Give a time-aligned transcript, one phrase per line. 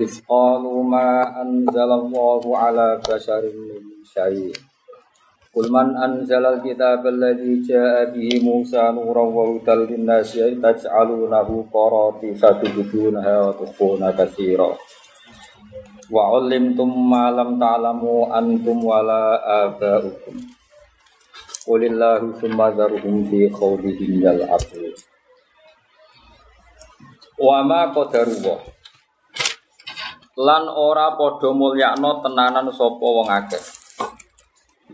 [0.00, 4.52] إذ قالوا ما أنزل الله على بشر من شيء
[5.54, 14.10] قل من أنزل الكتاب الذي جاء به موسى نورا وهدى للناس تجعلونه قراطيس تبدونها وتخفون
[14.10, 14.70] كثيرا
[16.10, 19.22] وعلمتم ما لم تعلموا أنتم ولا
[19.64, 20.34] آباؤكم
[21.68, 24.92] قل الله ثم ذرهم في خوضهم يلعبون
[27.38, 28.58] وما قدر الله
[30.35, 33.63] lan ora padha mulyakno tenanan sapa wong akeh.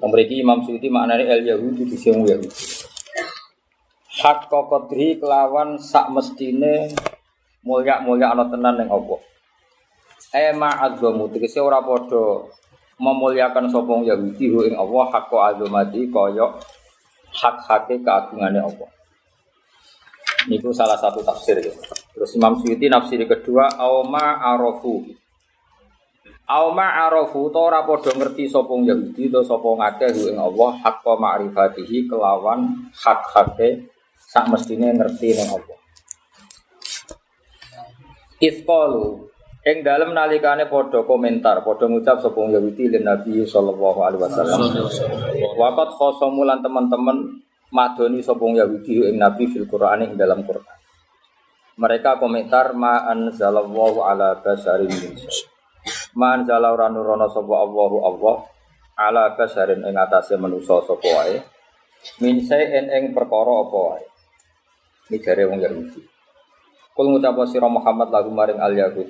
[0.01, 2.49] Mriki Imam Suyuti maknane el Yahudi di sing Yahudi.
[4.21, 6.93] Hak qadri kelawan sak mestine
[7.65, 9.17] mulyak-mulyak ana tenan ning apa.
[10.31, 12.45] Ema azamu tegese ora padha
[13.01, 16.53] memuliakan sapa Yahudi hu ing Allah hak azamati kaya
[17.33, 18.89] hak-hake keagungane Allah.
[20.49, 21.73] Niku salah satu tafsir ya.
[22.13, 25.01] Terus Imam Suyuti nafsir kedua auma arafu
[26.49, 32.11] Auma arafu to ora padha ngerti sapa Yahudi to sapa ngakeh ing Allah hakka ma'rifatihi
[32.11, 35.77] kelawan hak-hake sak mestine ngerti ning Allah.
[38.41, 39.31] Isqalu
[39.63, 44.59] ing dalem nalikane padha komentar, padha ngucap sapa Yahudi lan Nabi sallallahu alaihi wasallam.
[45.55, 50.77] Waqat khosamu lan teman-teman madoni sapa Yahudi ing Nabi fil Qur'an ing dalam Qur'an.
[51.79, 55.15] Mereka komentar ma anzalallahu ala basarin min.
[56.17, 58.35] Man zala ora nurono sapa Allahu Allah
[58.99, 61.39] ala basarin ing atase manusa sapa wae.
[62.19, 64.03] Min saen ing perkara apa wae.
[65.07, 66.01] Iki jare wong Yahudi.
[66.91, 69.09] Kul ngucap sira Muhammad lagu maring al Yahud.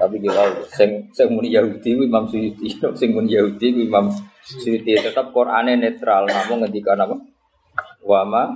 [0.00, 4.08] Tapi dia sing sing muni Yahudi ku Imam Suyuti, sing muni Yahudi ku Imam
[4.40, 7.20] Suyuti tetap Qur'ane netral, namun ngendikan apa?
[8.00, 8.48] Wa ma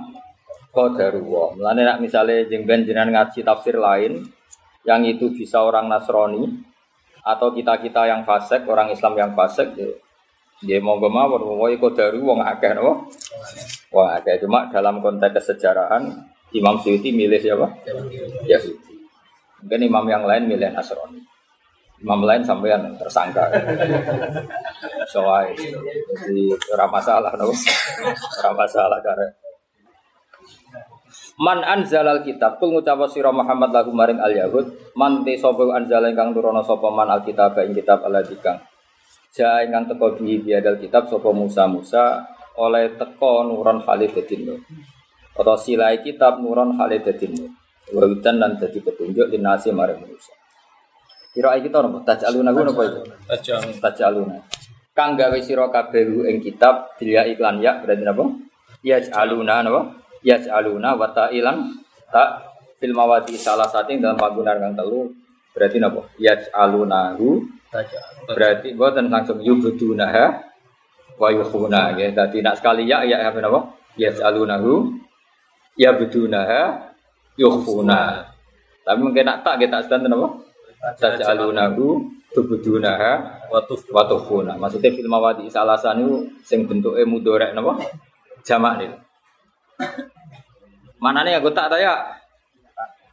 [0.73, 1.55] qadarullah.
[1.55, 4.25] Mulane nek misale jeng ben jenengan ngaji tafsir lain
[4.83, 6.49] yang itu bisa orang Nasrani,
[7.25, 9.89] atau kita kita yang fasik orang Islam yang fasik ya,
[10.61, 13.09] ya gak mau mau ikut dari wong akeh no
[13.89, 14.45] wong akeh.
[14.45, 16.05] Cuma dalam konteks kesejarahan
[16.53, 17.67] Imam Suyuti milih siapa?
[18.45, 18.95] Yahudi
[19.65, 21.17] mungkin imam yang lain milih Nasrani.
[21.97, 23.49] Imam lain sampai yang tersangka.
[25.09, 25.57] Soai.
[25.57, 26.45] Di
[26.77, 27.49] ramah salah no.
[28.45, 29.25] Ramah salah karena
[31.35, 36.07] Man anzalal kitab kul ngucap sira Muhammad lagu maring al yahud man te sapa anzal
[36.07, 38.55] ingkang nurono sapa man al kitab ing kitab Allah dikang
[39.35, 42.23] ja ingkang teko bihi biadal kitab sapa Musa Musa
[42.55, 44.63] oleh teko nuron Khalid dadi nur.
[45.35, 47.51] Atau silai kitab nuron Khalid dadi nur.
[47.91, 50.33] Wawitan dan dadi petunjuk dinasi maring Musa
[51.35, 53.03] Kira kita nopo tajaluna ku nopo itu
[53.83, 54.39] tajaluna.
[54.95, 58.23] Kang gawe sira kabeh ing kitab dia iklan ya berarti napa?
[58.79, 61.69] Ya aluna napa yaj'aluna wa ta'ilan
[62.09, 62.29] tak
[62.81, 65.13] fil mawadi salah satu yang dalam panggungan kang telu.
[65.55, 66.01] Berarti napa?
[66.19, 67.39] Yaj'alunahu
[68.27, 70.41] berarti boten langsung yubudunaha
[71.15, 73.71] wa yukhuna ya dadi nak sekali ya ya apa napa?
[73.95, 74.91] Yaj'alunahu
[75.79, 76.91] ya budunaha
[77.39, 78.27] yukhuna.
[78.83, 80.27] Tapi mungkin nak tak kita sedang napa?
[80.99, 82.03] Taj'alunahu
[82.35, 84.59] tubudunaha wa tukhuna.
[84.59, 87.79] Maksudnya fil mawadi salah satu sing bentuke mudorek napa?
[88.43, 88.91] Jamak nih
[91.05, 92.17] Mana nih aku tak tanya?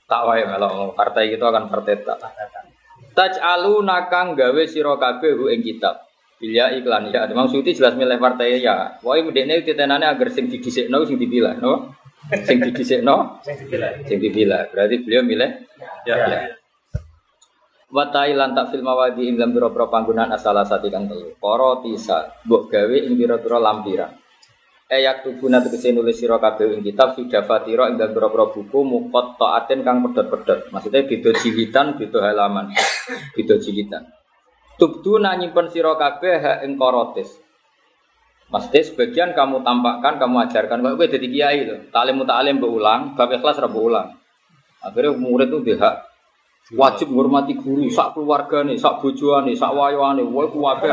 [0.08, 2.16] Tak wae kalau partai itu akan partai tak.
[3.12, 6.00] Taj alu nakang gawe siro kabeh hu ing kitab.
[6.40, 8.96] Bila iklan ya, Imam Suyuti jelas milih partai ya.
[9.04, 11.92] Wae medekne titenane agar sing didisikno sing dipilah, no?
[12.48, 13.90] Sing didisikno sing dipilah.
[14.08, 14.72] Sing dipilah.
[14.72, 15.50] Berarti beliau milih
[16.08, 16.16] ya.
[16.16, 16.40] ya.
[17.92, 21.36] Watai lantak film mawadi ing dalam biro-biro panggunaan asal sati kang telu.
[21.36, 24.21] Para tisa, mbok gawe ing biro-biro lampiran
[24.92, 29.80] ayak tubuna tegese nulis sira kabeh ing kitab fidafatira ing dalem pira buku mukot taatin
[29.80, 30.68] kang pedot-pedot.
[30.68, 32.76] Maksudnya beda jilitan, beda halaman.
[33.36, 34.04] beda jilitan.
[34.76, 37.40] Tubduna nyimpen sira kabeh hak ing korotis.
[38.52, 40.84] Maksudnya sebagian kamu tampakkan, kamu ajarkan.
[40.84, 44.12] Kau jadi kiai itu, talim muta'alim berulang, bab ikhlas rabu ulang.
[44.84, 46.04] Akhirnya murid itu dia
[46.76, 50.84] wajib menghormati guru, sak keluarga nih, sak bojoan nih, sak wayoan nih, wah kuwabe.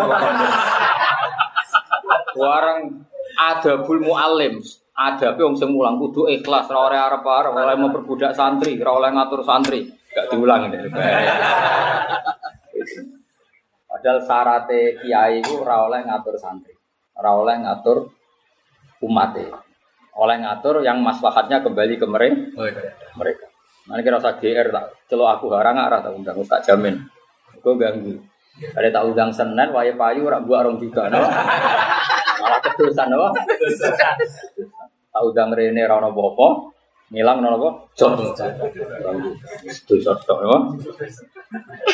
[2.40, 3.04] Warang
[3.40, 4.60] ada bul mualim,
[4.92, 9.42] ada wong sing mulang kudu ikhlas, ora oleh arep-arep, oleh memperbudak santri, ora oleh ngatur
[9.48, 9.88] santri.
[10.12, 10.78] Gak diulang ini.
[13.90, 16.76] Padahal syaratnya kiai itu ora oleh ngatur santri,
[17.16, 18.12] ora oleh ngatur
[19.00, 19.32] umat
[20.20, 22.60] oleh ngatur yang maslahatnya kembali ke mereka.
[22.60, 22.92] Oh, iya.
[23.16, 23.48] mereka.
[23.88, 27.00] Nanti kira usah GR tak, celo aku harang arah tak undang, tak jamin.
[27.64, 28.20] Gue ganggu.
[28.76, 31.24] Ada tak undang Senin, wae payu, rak buat orang juga, no?
[32.44, 33.32] Malah ketusan, no?
[35.10, 36.76] Tak undang Rene, rano bopo,
[37.10, 37.70] ngilang nono apa?
[37.96, 38.20] Jom.
[39.64, 40.76] Itu sosok, no?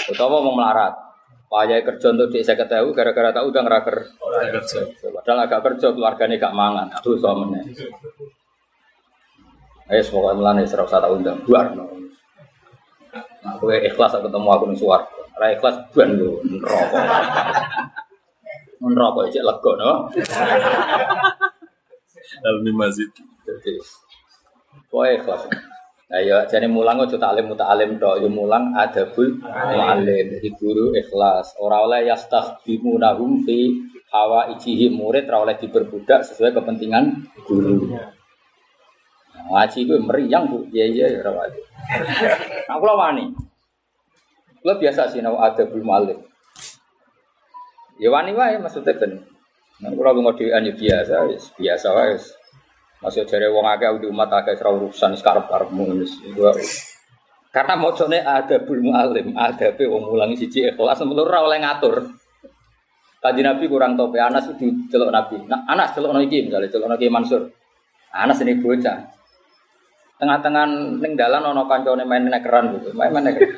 [0.09, 0.93] Utawa mau melarat.
[1.45, 4.09] Payah kerja untuk di saya ketahui gara-gara tak udang raker.
[5.13, 6.89] Padahal agak kerja keluarganya gak mangan.
[6.89, 7.61] Aduh suaminya.
[9.93, 11.37] Eh semoga melani serap satu undang.
[11.45, 11.69] Buar.
[11.77, 11.93] Nah,
[13.53, 15.05] aku ikhlas ketemu aku nih suar.
[15.35, 16.99] Rai ikhlas buan lu neraka.
[18.79, 19.91] Neraka aja lego no.
[22.43, 23.09] Dalam masjid.
[24.87, 25.41] Pokoknya ikhlas.
[26.05, 30.25] Nah ya jadi mulang aja taklim muta'alim tok ya mulang adabul muallim.
[30.39, 31.57] Jadi guru ikhlas.
[31.59, 33.73] Ora oleh yastakhdimunahum fi
[34.15, 37.91] hawa ijihi murid ora oleh diperbudak sesuai kepentingan guru.
[39.45, 41.59] Ngaji itu meriang bu, iya iya ya ora wani.
[42.65, 42.79] Nah,
[44.65, 46.25] Kula biasa sih nau adabul muallim.
[48.01, 49.21] Ya wani wae maksudnya ben.
[49.77, 52.17] Nah, kula ngodean ya biasa, biasa wae.
[52.97, 56.17] Masih jare wong akeh di umat akeh ora urusan sekarang karepmu wis.
[57.53, 61.95] Karena mocone ada bul mualim, ada pe wong mulangi siji ikhlas menurut ora oleh ngatur.
[63.21, 65.45] Kaji Nabi kurang tope, Anas itu celok Nabi.
[65.45, 67.53] Nah, Anas celok iki misalnya celok Nabi Mansur.
[68.17, 69.13] Anas ini bocah.
[70.15, 70.63] Tengah-tengah
[71.03, 72.95] ning dalan ana kancane main nekeran gitu.
[72.95, 73.51] Main main nekeran.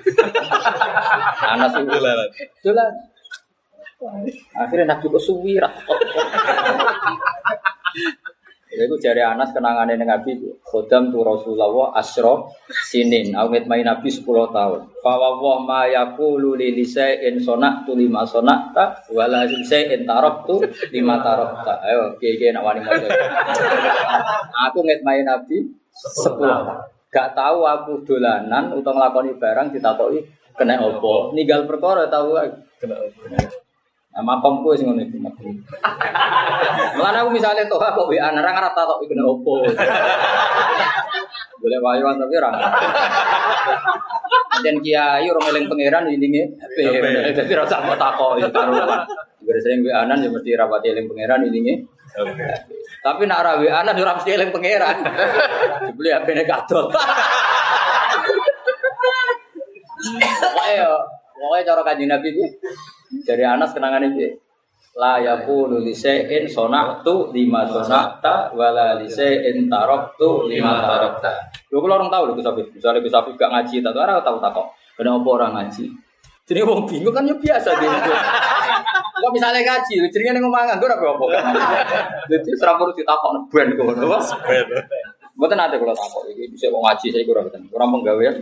[1.53, 2.29] Anas itu Dolanan.
[2.65, 2.93] dolan.
[4.57, 5.69] Akhirnya Nabi kok suwi ra.
[8.77, 14.05] Ya itu jari Anas kenangannya dengan Nabi Khodam tu Rasulullah asro sinin Awet main Nabi
[14.05, 20.45] 10 tahun Fawawah ma yakulu li lisa'in sonak tu lima sonak ta Wala lisa'in tarok
[20.45, 20.55] tu
[20.93, 23.07] lima tarok ta Ayo kaya nak wani mojo
[24.69, 26.65] Aku nget main Nabi 10 tahun
[27.07, 30.19] Gak tahu aku dolanan Untuk ngelakoni barang ditakoi
[30.53, 32.37] Kena opo Ninggal perkara tahu
[32.77, 32.97] Kena
[34.17, 35.21] Nah, makomku sing ngono iki.
[36.97, 39.61] Mulane aku misalnya toh kok WA ora ngerti tok iku nek opo.
[41.61, 42.49] Boleh wayuan tapi ora.
[44.65, 46.09] Dan kiai ora eling pangeran
[47.53, 48.73] ora usah mbok takok ya karo.
[49.45, 51.85] Gara sering WA anan ya mesti rapati eling pangeran ilinge.
[53.03, 54.97] Tapi nak ora WA anan ora mesti eling pangeran.
[55.91, 56.91] Dibeli HP-ne kadol.
[60.67, 60.91] Ayo,
[61.33, 62.45] pokoknya cara kanjeng Nabi itu
[63.23, 64.47] dari Anas kenangan ini
[64.97, 71.31] la yakunu li syai'in sonaktu lima sonakta wala li syai'in taroktu lima tarokta.
[71.69, 72.67] Lho kula orang tahu lho Gus Afif.
[72.73, 74.67] Misalnya Gus Afif gak ngaji tak ora tahu tak kok.
[74.97, 75.85] Kenapa orang ngaji?
[76.47, 78.11] Jadi wong bingung kan ya biasa gitu.
[79.17, 81.43] Kok misalnya ngaji, jenenge ning omah nganggur apa apa kan.
[82.31, 84.15] Jadi ora perlu ditakok ben ngono.
[85.35, 87.61] Mboten ate kula takok iki bisa kok ngaji saya kurang mboten.
[87.67, 88.35] Kurang penggawean.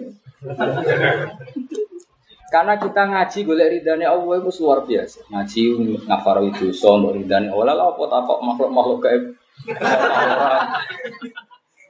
[2.54, 5.26] Karena kita ngaji golek ridane Allah itu luar biasa.
[5.34, 5.62] Ngaji
[6.06, 9.24] ngafaro itu so untuk ridane Allah lah apa takok makhluk-makhluk gaib.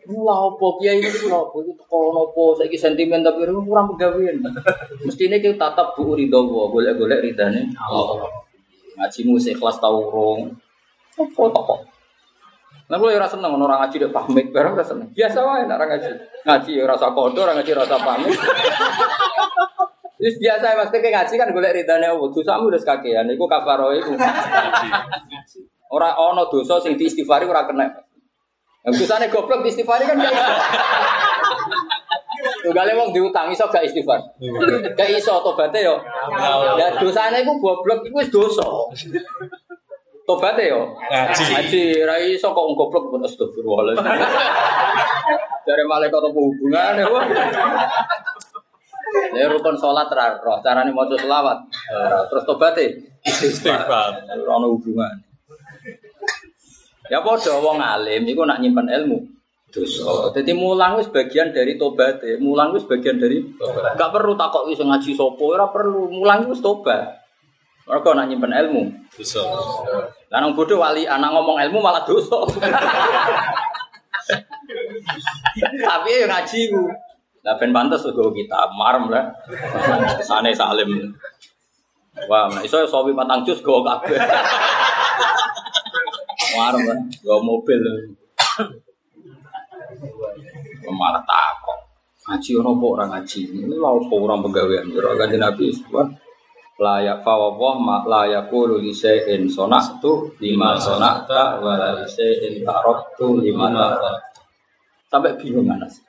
[0.05, 4.37] Lah apa kiai itu apa itu teko nopo saiki sentimen tapi kurang pegawean.
[5.01, 8.29] Mestine kita tatap bu ridho Allah, golek-golek ridane Allah.
[9.01, 10.53] Ngajimu ikhlas tau urung.
[11.17, 11.79] Apa takok?
[12.85, 15.09] Nah, gue rasa seneng orang ngaji dek pamit, barang rasa seneng.
[15.09, 16.11] Biasa wae orang ngaji.
[16.45, 18.37] Ngaji ya rasa kodo, orang ngaji rasa pamit.
[20.21, 22.29] Terus biasa mas kayak ngaji kan golek ridane Allah.
[22.29, 24.13] Dosamu wis kakean, iku kafaro iku.
[25.89, 27.89] Ora ono dosa sing diistighfari ora kena.
[28.85, 30.45] Yang dosane goblok diistighfari kan kayak
[32.65, 34.21] Tunggale wong diutang iso gak istighfar.
[34.97, 35.97] Gak iso tobaté yo.
[36.77, 38.65] Ya dosane iku goblok iku wis dosa.
[40.25, 40.93] Tobaté yo.
[41.09, 41.43] Ngaji.
[41.53, 43.97] Ngaji ra iso kok goblok pun astagfirullah.
[45.65, 47.05] Dari malaikat apa hubungannya?
[47.09, 47.25] wah.
[49.33, 51.57] Ya rukun sholat ra roh, carane maca selawat.
[52.29, 52.85] Terus tobaté
[53.25, 54.21] Istighfar.
[54.29, 55.24] ora ono hubungan.
[57.09, 59.35] Ya padha wong alim iku nak nyimpen ilmu
[59.75, 60.31] dosa.
[60.31, 62.23] Dadi mulang wis bagian dari tobat.
[62.39, 63.43] Mulang wis bagian dari
[63.99, 66.07] Gak perlu takok wis ngaji sapa, ora perlu.
[66.07, 67.19] Mulang wis tobat.
[67.85, 68.81] Mereka nak nyimpen ilmu.
[69.13, 69.43] Dosa.
[70.31, 72.39] Lah nang bodoh wali anak ngomong ilmu malah dosa.
[75.61, 76.89] Tapi ya ngaji ku.
[77.45, 79.29] Lah ben pantes uga kita marem lah.
[80.25, 81.13] Sane salim.
[82.25, 84.17] Wah, iso sawi patang jus go kabeh.
[86.55, 87.81] Lah, go mobil.
[90.87, 91.79] Malah takok.
[92.25, 93.41] Ngaji ono apa ora ngaji?
[93.53, 94.85] Ini lha apa orang pegawaian?
[94.97, 95.69] Ora kanjeng Nabi.
[95.93, 96.07] Wah,
[96.75, 103.71] layak fawwah ma layakulu li syai'in sonaktu lima sonakta wa la syai'in taraktu lima
[105.07, 106.03] sampai bingung Anas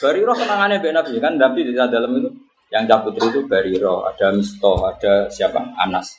[0.00, 2.30] Bariro senangannya Mbak Nabi kan Nabi di dalam itu
[2.72, 6.16] yang cabut itu Bariro ada Misto ada siapa Anas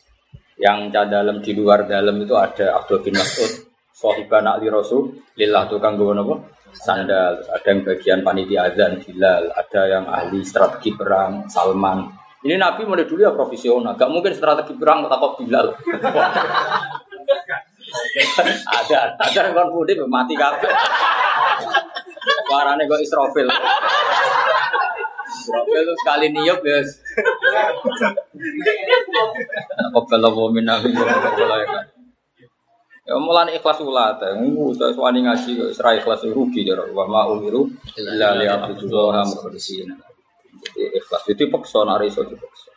[0.62, 3.66] yang dalam di luar dalam itu ada Abdul bin Mas'ud
[3.98, 6.36] Sohiban Ali Rasul Lillah tukang gue apa
[6.70, 12.06] sandal ada yang bagian panitia azan Bilal ada yang ahli strategi perang Salman
[12.46, 15.74] ini Nabi mulai dulu ya profesional, gak mungkin strategi perang takut Bilal.
[18.78, 20.70] ada, ada yang kan mudik mati kafe.
[22.48, 23.02] Warane kok.
[23.02, 23.50] Israfil
[25.48, 26.80] itu sekali niup ya.
[29.92, 30.84] Apa kalau mau minang
[33.08, 37.72] Ya mulane ikhlas ulat, ngu saya suwani ngaji serai ikhlas rugi ya wa ma umiru
[37.96, 39.96] illa li abdullah mukhlisina.
[40.60, 42.76] Jadi ikhlas itu paksa nari iso dipaksa.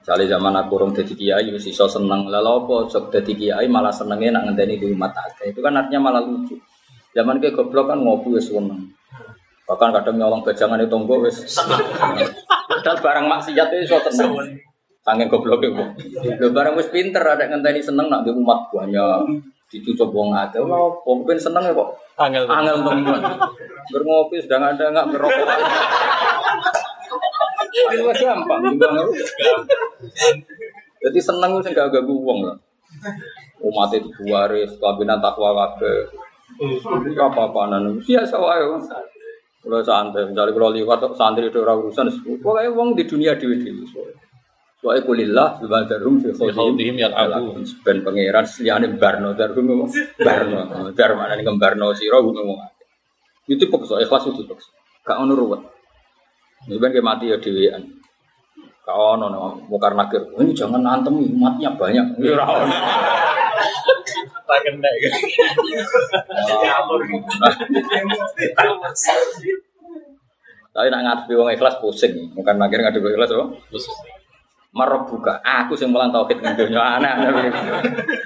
[0.00, 2.32] Misalnya zaman aku orang jadi kiai, mesti iso seneng.
[2.32, 2.76] Lalu apa?
[2.88, 5.44] Sok jadi kiai malah senengnya nak ngenteni di rumah tangga.
[5.44, 6.56] Itu kan artinya malah lucu.
[7.12, 8.88] Zaman ke goblok kan ngopi wis seneng.
[9.68, 11.84] Bahkan kadang nyolong bajangan itu tonggo wis seneng.
[12.72, 14.64] Padahal barang maksiat itu iso seneng.
[15.06, 15.84] Sange goblok itu.
[16.18, 19.38] Lho barang wis pinter ada ngenteni seneng nak di umat banyak.
[19.70, 20.34] Dicucuk wong.
[20.34, 21.94] Lha opo ben seneng ya kok.
[22.18, 22.42] Angel.
[22.50, 23.22] Angel teman.
[23.94, 25.46] Berngopi sedang ada enggak berokok.
[27.70, 29.08] Itu gampang, gampang.
[31.06, 32.58] Jadi seneng itu enggak ganggu uang lah.
[33.62, 36.10] Umat itu waris, kabinet takwa kabeh.
[37.14, 38.02] Apa apa nan?
[38.02, 38.64] Biasa wae.
[39.66, 42.06] Kalau santai, misalnya kalau liwat santri itu orang urusan,
[42.38, 43.58] pokoknya uang di dunia dewi
[44.86, 45.02] dewi.
[45.02, 47.58] Soalnya kulillah, bukan darum fi khawdihim yal'abu.
[47.82, 50.94] Ben pangeran seliyane barno darum barno.
[50.94, 52.62] Dar mana nih barno sira ngomong.
[53.50, 54.62] Itu pokok ikhlas itu pokok.
[55.06, 55.62] Gak ono ruwet.
[56.66, 57.82] Ini kan mati ya dewean.
[58.86, 60.22] Kau ono mukar nakir.
[60.38, 62.18] Ini jangan nantem umatnya banyak.
[62.18, 62.74] Ini ora ono.
[64.46, 65.12] Tak kena kan.
[70.76, 72.34] Tapi nak ngadepi wong ikhlas pusing.
[72.34, 73.46] Mukar nakir ngadepi ikhlas apa?
[74.76, 77.32] Marab buka, aku sing mulang tauhid ning donya anak.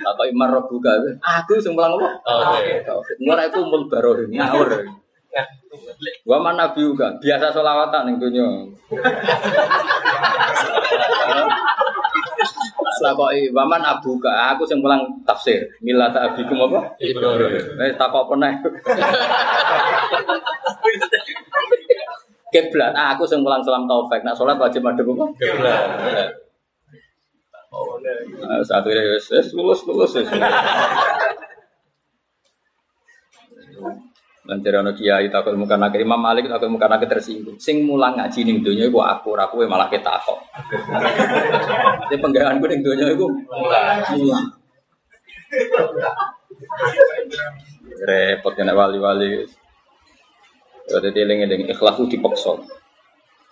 [0.02, 0.98] Apa marab buka?
[1.22, 2.08] Aku sing mulang apa?
[2.82, 3.22] Tauhid.
[3.22, 4.82] Ora iku mul baroh ngawur.
[6.26, 8.46] Wa man nabi juga biasa selawatan ning donya.
[13.00, 15.64] Takoi waman abuka, aku sing mulang tafsir.
[15.80, 17.00] Mila tak abikum apa?
[17.00, 17.80] Ibrahim.
[17.80, 18.52] Eh takok pernah.
[22.50, 24.26] Kiblat, ah, aku sing mulang salam taufik.
[24.26, 25.24] Nak salat wajib madhep apa?
[25.38, 25.86] Kiblat.
[27.70, 30.26] Nah, satu ini wis wis lulus lulus wis.
[34.50, 37.54] Nanti ana kiai takut muka nak Imam Malik takut muka nak tersinggung.
[37.62, 40.42] Sing mulang ngaji ning donya iku aku kowe malah ketakok.
[42.10, 44.50] Ini penggaweanku ning donya iku mulang.
[48.02, 49.46] Repot kena wali-wali.
[50.90, 52.58] Ya dadi eling-eling ikhlas ku dipaksa.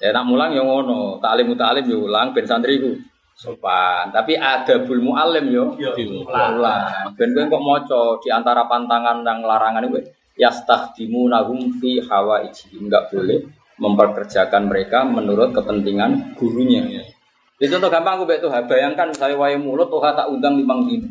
[0.02, 2.98] Ya nak mulang ya ngono, taklim taklim yo ulang ben santri ku
[3.38, 4.10] sopan.
[4.10, 7.14] Tapi ada bul muallim yo ulang.
[7.14, 10.02] Ben kowe kok maca di antara pantangan dan larangan itu
[10.34, 12.78] yastakhdimunahum fi hawaiji.
[12.78, 13.46] Enggak boleh
[13.78, 16.82] memperkerjakan mereka menurut kepentingan gurunya.
[17.58, 21.10] Jadi contoh gampang aku betul bayangkan saya wae mulut tuh tak undang limang dino.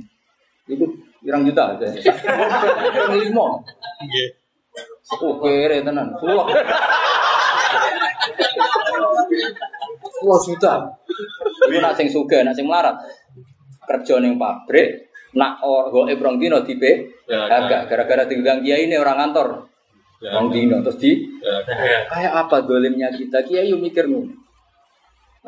[0.67, 0.83] Itu
[1.23, 1.87] pirang juta aja.
[3.15, 3.47] Lima.
[5.15, 6.11] Kere tenan.
[6.19, 6.45] Sepuluh.
[10.03, 10.73] Sepuluh juta.
[11.67, 12.99] Iku nak sing sugih, nak sing melarat.
[13.87, 15.07] Kerja ning pabrik,
[15.39, 19.71] nak or go ebrong dino tipe, agak gara-gara tinggal kiai ini orang kantor.
[20.27, 21.23] Orang dino terus di
[22.09, 24.35] kayak apa dolimnya kita kiai yuk mikir ngono.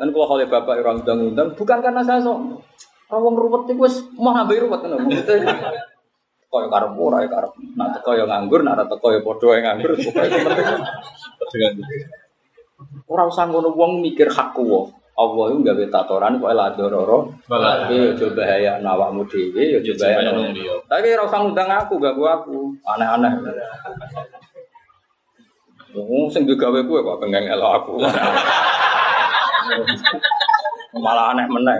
[0.00, 2.64] Kan kalau oleh bapak orang undang-undang bukan karena saya sok.
[3.12, 4.96] Orang ruwet itu wis mau nambah ruwet kan.
[6.50, 7.52] Kaya karep ora ya karep.
[7.78, 9.94] Nak teko ya nganggur, nak teko ya padha ya nganggur.
[9.94, 10.26] Pokoke
[11.54, 12.02] penting.
[13.06, 14.90] Ora usah ngono wong mikir hakku wae.
[15.20, 17.28] Allah itu gawe tatoran kok la dororo.
[17.44, 20.80] Tapi yo bahaya awakmu dhewe, yo bahaya nang liya.
[20.88, 22.72] Tapi ora usah ngundang aku, gak aku.
[22.88, 23.32] Aneh-aneh.
[25.92, 27.94] Wong sing digawe kuwe kok pengen elok aku.
[30.98, 31.78] Malah aneh meneh.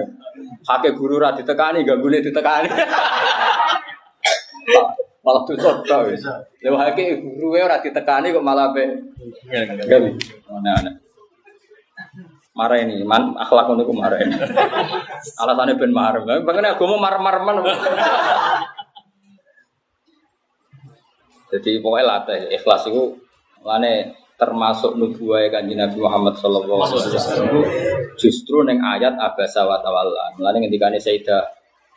[0.68, 2.68] Hake guru ra ditekani, gangguane ditekani.
[5.20, 6.24] Malah tuh sota wis.
[6.64, 8.84] Lha hake guru ora ditekani kok malah be.
[9.86, 10.08] Gawe.
[10.50, 10.94] Aneh-aneh.
[12.50, 14.36] marah ini, man akhlak untuk marah ini.
[15.40, 17.62] Alasannya ben marah, bagaimana aku mau marah-marah mana?
[21.50, 23.16] Jadi pokoknya latih ikhlas itu,
[23.64, 27.60] mana termasuk nubuah kanjeng Nabi Muhammad sallallahu alaihi wasallam
[28.16, 30.32] justru neng ayat abasa wa tawalla.
[30.36, 31.44] Mulane ngendikane Sayyidah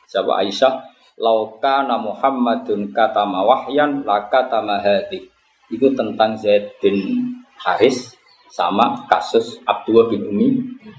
[0.03, 5.29] Siapa Aisyah lauka na Muhammadun kata mawahyan laka tamahadi
[5.69, 7.25] itu tentang Zaid bin
[7.57, 8.13] Haris
[8.53, 10.47] sama kasus Abdullah bin Umi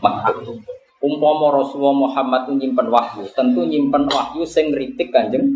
[0.03, 0.59] Maktum.
[1.05, 5.53] Umpama Rasulullah Muhammad nyimpen wahyu, tentu nyimpen wahyu sing kritik kanjeng.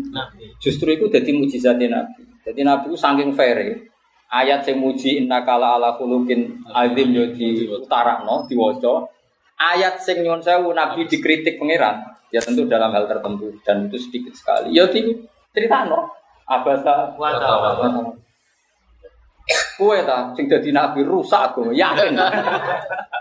[0.61, 2.21] Justru itu jadi mujizatnya Nabi.
[2.45, 3.89] Jadi Nabi saking fair
[4.29, 9.09] ayat sing muji innakala ala khuluqin azim yo di utarakno diwaca.
[9.59, 14.33] Ayat sing nyuwun sewu Nabi dikritik pangeran, ya tentu dalam hal tertentu dan itu sedikit
[14.33, 14.73] sekali.
[14.73, 15.13] Ya di
[15.53, 16.09] critakno
[16.49, 17.29] abasa wa
[19.49, 22.13] Kue ta sing dadi nabi rusak aku yakin.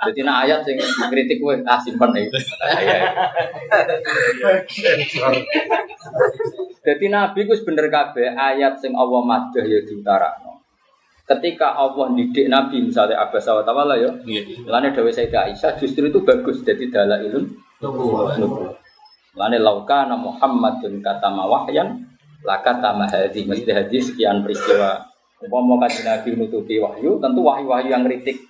[0.04, 0.76] Jadi nak ayat sing
[1.08, 2.36] kritik kue ah simpen iki.
[6.84, 10.60] Jadi nabi ku bener kabeh ayat sing Allah madah ya diutarakno.
[11.28, 14.08] Ketika Allah didik Nabi misalnya Abbas wa Tawala ya,
[14.64, 17.52] Lane Dewi Sayyidah Aisyah justru itu bagus jadi dalailun
[17.84, 18.32] nubuwah.
[19.38, 22.02] Lane laukana Muhammadun kata mawahyan
[22.42, 28.42] laka tamahadi mesti hadis sekian peristiwa Umpama kaji Nabi menutupi wahyu, tentu wahyu-wahyu yang kritik.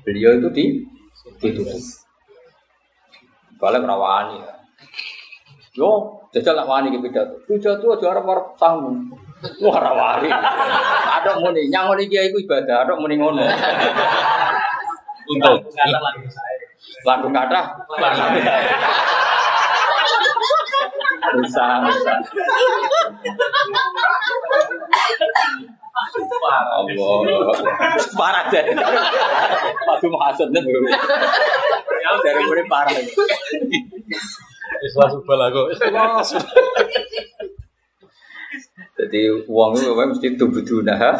[0.00, 0.64] Beliau itu di
[1.44, 1.76] ditutup.
[3.60, 4.54] Kalau merawani ya.
[5.76, 5.90] Yo,
[6.32, 7.36] jajal nak wani ke pidato.
[7.44, 8.96] Pidato aja arep arep sanggup.
[9.60, 10.32] Wah rawani.
[11.20, 13.44] Ada muni nyangon iki iku ibadah, ada muni ngono.
[15.28, 15.68] Untuk
[17.04, 17.28] Lagu
[21.24, 21.40] kata.
[21.40, 22.16] Usah, usah.
[26.74, 27.54] Allah.
[28.18, 28.64] Parah deh.
[29.86, 30.80] Waduh mahasudnya bro.
[32.24, 32.94] Dari mulai parah.
[34.84, 35.62] ikhlas ubal aku.
[38.94, 41.16] Jadi uang itu mesti tubuduna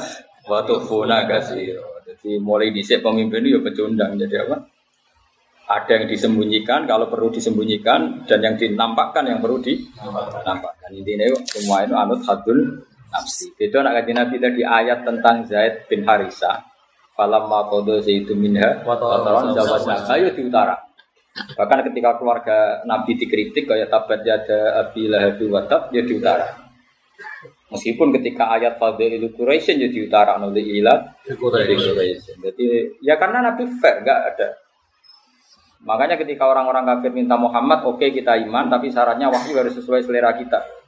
[0.47, 1.81] wa tufuna kasih.
[2.05, 4.21] Jadi mulai dhisik pemimpin itu ya pecundang.
[4.21, 4.74] Jadi apa?
[5.65, 10.93] Ada yang disembunyikan kalau perlu disembunyikan dan yang dinampakkan yang perlu dinampakkan.
[10.93, 13.49] Intinya itu semua itu anut hadul nafsi.
[13.57, 16.61] Itu anak kaji Nabi tadi ayat tentang Zaid bin Harisa.
[17.17, 20.05] Falam makodo zaitu minha wataran zawasna.
[20.13, 20.77] Ayo di utara.
[21.35, 26.61] Bahkan ketika keluarga Nabi dikritik kayak tabat jada Abi Lahab Watab ya di utara.
[27.73, 30.61] Meskipun ketika ayat Fadil Quraisy ya di utara oleh
[31.25, 32.37] Quraisy.
[32.39, 32.67] Jadi
[33.01, 34.49] ya karena Nabi fair nggak ada.
[35.85, 40.01] Makanya ketika orang-orang kafir minta Muhammad, oke okay, kita iman, tapi syaratnya wahyu harus sesuai
[40.05, 40.85] selera kita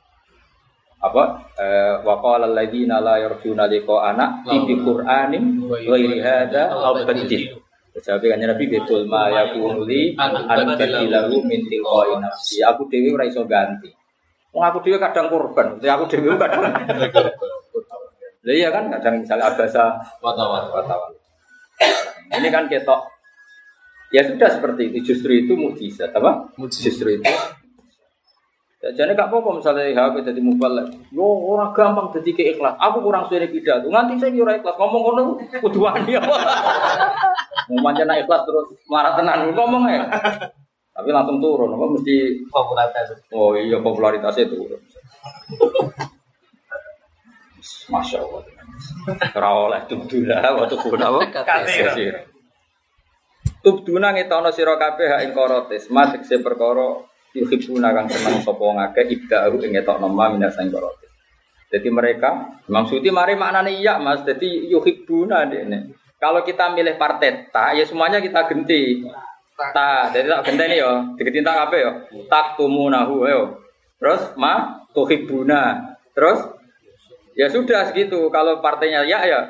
[0.96, 1.22] apa
[1.60, 7.62] eh, wa qala alladziina la yarjuna liqa'ana fi qur'anin ghairi hadza aw badil
[7.96, 10.36] Sahabat kan Nabi betul ma yakunu li an
[10.76, 12.60] badilahu min tilqa'i nafsi.
[12.60, 13.88] Aku dhewe ora iso ganti.
[14.52, 16.76] Wong aku dhewe kadang korban, aku dhewe kadang.
[18.44, 21.16] Lah iya kan kadang misalnya abasa wartawan.
[22.36, 23.15] Ini kan ketok
[24.14, 26.50] Ya sudah seperti itu, justru itu mukjizat apa?
[26.70, 27.30] Justru itu
[28.94, 30.86] jadi gak apa-apa misalnya HP jadi mubalik.
[31.10, 32.78] Yo orang gampang jadi ke ikhlas.
[32.78, 33.90] Aku kurang suara pidato.
[33.90, 35.22] Nanti saya kira ikhlas ngomong ngono
[35.58, 36.34] kudu wani apa.
[37.72, 40.06] Mau manjana ikhlas terus marah tenan ngomong ya.
[40.94, 42.14] Tapi langsung turun apa mesti
[42.46, 43.16] Popularitas.
[43.34, 44.80] Oh iya popularitasnya turun.
[47.90, 48.40] Masya Allah.
[49.34, 51.20] Rawoleh tubdula waktu kuna apa?
[51.42, 52.35] Kasir.
[53.66, 57.02] Tubduna ngetono sira kabeh hak ing korotis, matik se perkara
[57.34, 61.10] yuhibuna kang seneng sapa ngake ibda'u ing ngetokno ma minas sang korotis.
[61.66, 64.22] Jadi mereka maksudnya mari maknanya iya mas.
[64.22, 65.90] Jadi yuhibuna ini.
[66.22, 69.02] Kalau kita milih partai ta, ya semuanya kita genti.
[69.74, 71.90] Ta, jadi tak genteni yo, digenti tak apa yo?
[72.30, 73.42] Tak tumunahu yo.
[73.98, 75.90] Terus ma tuhibuna.
[76.14, 76.38] Terus
[77.34, 78.30] ya sudah segitu.
[78.30, 79.42] Kalau partainya ya ya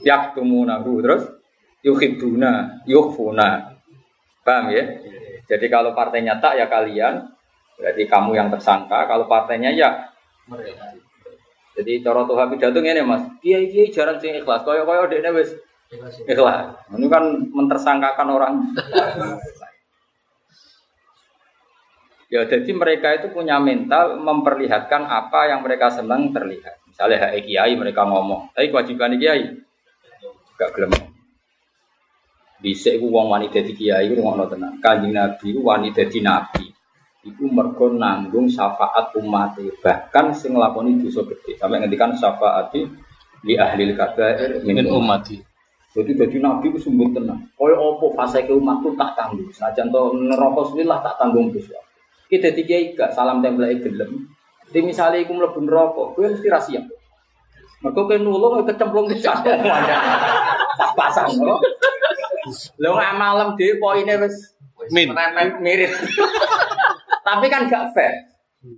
[0.00, 1.04] yak tumunahu.
[1.04, 1.41] Terus
[1.82, 3.78] yuhibuna, yuhfuna.
[4.42, 4.84] Paham ya?
[5.46, 7.26] Jadi kalau partainya tak ya kalian,
[7.78, 9.06] berarti kamu yang tersangka.
[9.06, 9.90] Kalau partainya ya
[11.72, 14.60] Jadi cara Tuhan pidato ini mas, kiai kiai jarang sing ikhlas.
[14.60, 15.56] Koyo koyo dek wis
[16.28, 16.68] ikhlas.
[16.92, 18.54] Ini kan mentersangkakan orang.
[22.32, 26.80] ya jadi mereka itu punya mental memperlihatkan apa yang mereka senang terlihat.
[26.88, 29.48] Misalnya hak kiai mereka ngomong, tapi kewajiban kiai
[30.60, 31.11] gak gelem.
[32.62, 34.78] Bisa iku wong wani dadi kiai ngono tenan.
[34.78, 36.70] Kanjeng Nabi iku wani dadi nabi.
[37.26, 41.58] Iku mergo nanggung syafaat umat bahkan sing nglakoni dosa gede.
[41.58, 42.86] Sampai ngendikan syafaati
[43.42, 45.42] li ahli kabair min umati.
[45.92, 47.42] Jadi jadi nabi itu sumber tenang.
[47.58, 49.50] Kaya apa fase ke umatku tak tanggung.
[49.50, 51.76] Senajan to neraka lah tak tanggung dosa.
[52.30, 54.24] Kita dadi kiai gak salam template gelem.
[54.72, 56.80] Jadi misalnya iku mlebu neraka, kowe mesti ra siap.
[57.84, 59.52] Mergo kowe nulung kecemplung di sana.
[60.80, 61.60] pas-pasan kok.
[62.78, 64.54] Lho nggak malam dhewe poinnya wis
[64.90, 65.14] Min.
[65.62, 65.94] mirip.
[67.26, 68.10] Tapi kan gak fair.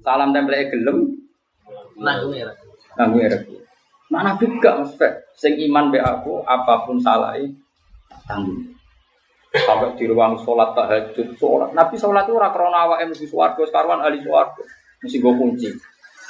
[0.05, 1.17] Salam tempel gelem
[1.97, 2.53] Nanggung ya.
[2.99, 3.41] nanggung ya.
[4.13, 5.25] Nah, Nabi gak mas fair.
[5.33, 7.49] Sing iman be aku apa pun salahnya
[8.29, 8.69] tanggung.
[9.55, 11.71] Sampai di ruang sholat tahajud, sholat.
[11.73, 14.63] Nabi sholat itu ora krona awake mlebu swarga, sekarwan ahli swarga.
[14.99, 15.71] Mesti gue kunci.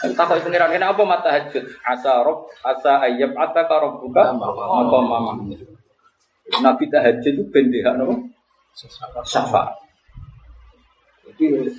[0.05, 1.65] Aku takut pengiran kena apa mata tahajud?
[1.89, 5.41] Asa rob, asa ayyab, asa karob buka, apa mama.
[6.61, 8.29] Nabi tahajud itu bendera no?
[9.25, 9.73] Syafa.
[11.25, 11.73] Jadi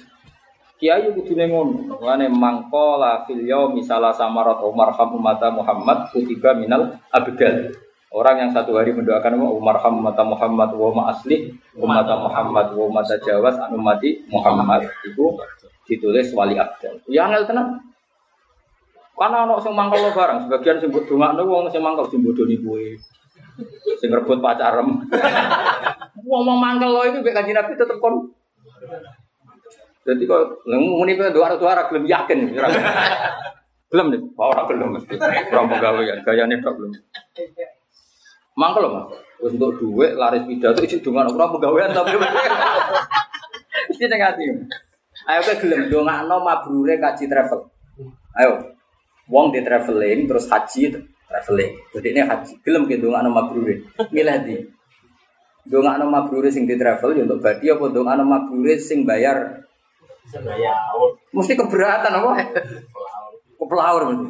[0.76, 1.96] Kiai kudu ngono.
[1.96, 7.72] Mulane mangkola fil yaumi salah samarat Umar Hamumata Muhammad kutiba minal abdal.
[8.12, 13.56] Orang yang satu hari mendoakan Umar Hamumata Muhammad wa asli umata Muhammad wa ma tajawaz
[13.68, 15.26] anu mati Muhammad itu
[15.88, 17.00] ditulis wali abdal.
[17.08, 17.80] Ya angel tenan.
[19.16, 22.60] Karena ana sing mangkel lo barang, sebagian sing mbok dongakno wong sing mangkel sing bodoni.
[24.02, 25.06] Sing rebut pacarem.
[26.26, 28.34] Mau mangkel lo itu kanjeng Nabi tetep kon
[30.06, 32.54] jadi kok ngomongin itu doa doa gelem yakin,
[33.90, 35.18] gelem nih, ora gelem mesti.
[35.18, 36.94] Ora pegawai gaya nih belum.
[38.54, 39.10] Mangkel loh mas,
[39.42, 42.22] untuk duit laris pidato isi dengan ora pegawaian tapi
[43.90, 44.44] mesti neng hati.
[45.26, 47.66] Ayo ke gelem dongakno mabrure kaji travel.
[48.38, 48.78] Ayo,
[49.26, 51.74] wong di traveling terus haji traveling.
[51.92, 53.76] Jadi ini haji gelem ke dongakno mabrure.
[54.14, 54.58] Milih di.
[55.66, 59.66] Dongakno mabrure sing di travel ya untuk badi apa dongakno mabrure sing bayar
[61.30, 62.32] Mesti keberatan apa?
[63.62, 64.26] Kepelaur mesti.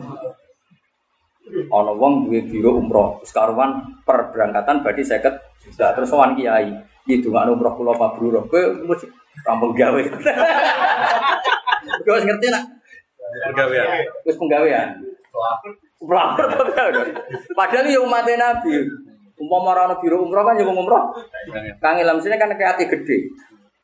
[1.72, 5.96] Ana wong duwe biro umroh, sekaruan per berangkatan badhe 50 juta.
[5.96, 6.68] Terus sowan kiai,
[7.08, 8.44] iki dongakno umroh kula mabrur.
[8.52, 9.08] Kowe mesti
[9.48, 10.02] rampung gawe.
[12.06, 12.76] Kowe ngerti nak?
[13.52, 13.88] Pegawaian.
[14.26, 14.88] Wis penggawean.
[16.00, 16.38] Pelawar
[17.56, 18.74] Padahal ya umat Nabi.
[19.36, 21.12] Umpama ora ana biro umroh kan ya wong umroh.
[21.84, 23.28] Kang ilham sini kan kayak hati gede.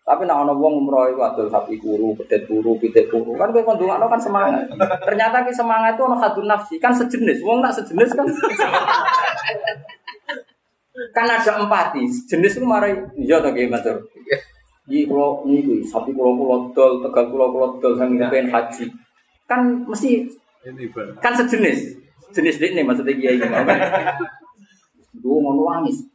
[0.07, 3.35] Tapi nak ana wong umroh iku adol sapi kuru, pedet kuru, pitik kuru.
[3.35, 4.63] Kan kowe kondongakno kan semangat.
[5.03, 7.43] Ternyata ki semangat itu ana hadun nafsi, kan sejenis.
[7.43, 8.27] Wong nak sejenis kan
[11.11, 12.07] kan ada empati.
[12.31, 13.99] Jenis itu marai iya to nggih Mas Sur.
[14.87, 18.87] Iki sapi kula kula dol, tegal kula kula dol sang pengen haji.
[19.51, 20.31] Kan mesti.
[21.21, 21.79] Kan sejenis.
[22.31, 23.47] Jenis ini maksudnya kiai ini.
[25.19, 26.05] Duh ngono wangis.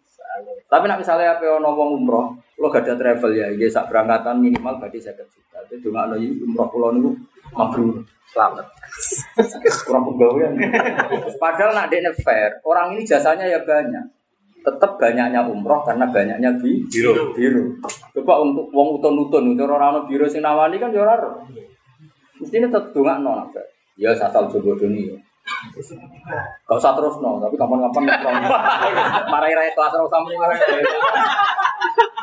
[0.66, 2.26] Tapi nak misalnya apa ono wong umroh,
[2.58, 5.62] lo gak ada travel ya, ya sak berangkatan minimal berarti saya juta.
[5.70, 7.10] Jadi cuma ono umroh pulau niku
[7.54, 8.02] mabrur.
[8.34, 8.66] Selamat.
[9.86, 10.52] Kurang pegawaian.
[11.38, 14.02] Padahal nak dekne fair, orang ini jasanya ya banyak.
[14.66, 17.30] Tetap banyaknya umroh karena banyaknya bi Biro.
[17.32, 17.78] biru.
[18.18, 21.14] Coba untuk wong utun-utun, cara ora ono biro sing nawani kan ya ora.
[21.14, 21.30] ero.
[22.42, 23.75] Mestine tetep dongakno nak fair.
[23.96, 25.08] Ya asal jogo doni.
[26.66, 28.02] Gak usah terus no, tapi kapan-kapan
[29.32, 30.58] marai rai kelas terus sama ini marai.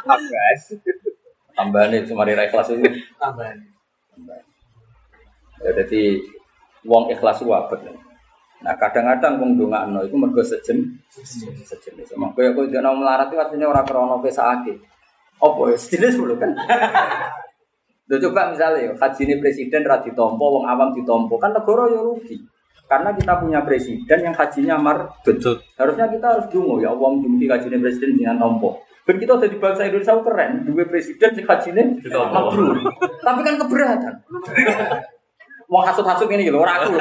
[0.04, 0.64] Guys,
[1.56, 2.84] tambahan itu marai rai kelas itu.
[3.18, 3.58] Tambahan.
[5.64, 6.20] Ya, jadi
[6.84, 7.80] wong ikhlas wabet.
[8.64, 11.00] Nah kadang-kadang wong dongakno itu mergo sejen
[11.64, 12.14] sejenis.
[12.14, 14.78] Sama kowe kowe dene melarat itu artinya ora krana pesake.
[15.40, 16.52] Apa ya sejenis dulu kan?
[18.12, 22.04] Loh coba misalnya ya, haji ini presiden ra ditompo, wong awam ditompo, kan negara ya
[22.04, 22.36] rugi.
[22.84, 25.56] Karena kita punya presiden yang hajinya mar Betul.
[25.80, 28.84] Harusnya kita harus dungo ya wong jumti hajinya presiden dengan tompo.
[29.08, 32.32] Ben kita udah di bangsa Indonesia keren, dua presiden hajinya Ditompo.
[32.32, 32.76] mabrur.
[33.24, 34.13] Tapi kan keberatan.
[35.74, 36.94] Wong hasut-hasut ini gitu, ora aku.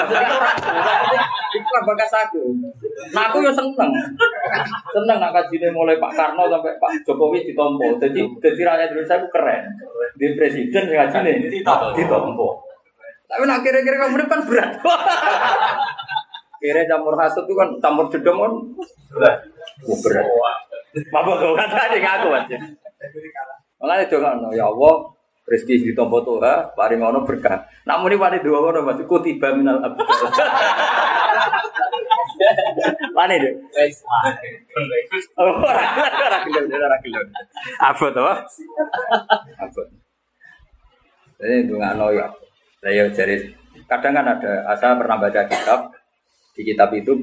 [1.52, 2.56] Itu kan bakas aku.
[3.12, 3.92] Nah aku ya seneng.
[4.96, 8.00] Seneng nak kajine mulai Pak Karno sampai Pak Jokowi ditompo.
[8.00, 9.62] Jadi jadi rakyat Indonesia itu keren.
[10.16, 12.64] Di presiden yang kajine ditompo.
[13.28, 14.80] Tapi nak kira-kira kamu kan berat.
[16.56, 18.52] Kira campur hasut itu kan campur jedom kan
[19.12, 19.36] berat.
[19.84, 20.24] Oh, berat.
[21.12, 22.56] Apa kau kata aja ngaku aja.
[23.82, 24.94] Makanya itu kan, ya Allah,
[25.42, 27.66] rezeki di tompo Tuhan, paling ngono berkah.
[27.82, 30.06] Namun ini pada dua orang masih kutiba minal abdul.
[33.14, 33.54] Mana deh?
[37.02, 37.26] Gelem.
[37.78, 38.22] Apa tuh?
[39.58, 39.82] Apa?
[41.42, 42.30] Jadi itu nggak know ya.
[42.82, 43.50] Saya jadi
[43.90, 45.90] kadang kan ada, saya pernah baca kitab
[46.54, 47.18] di kitab itu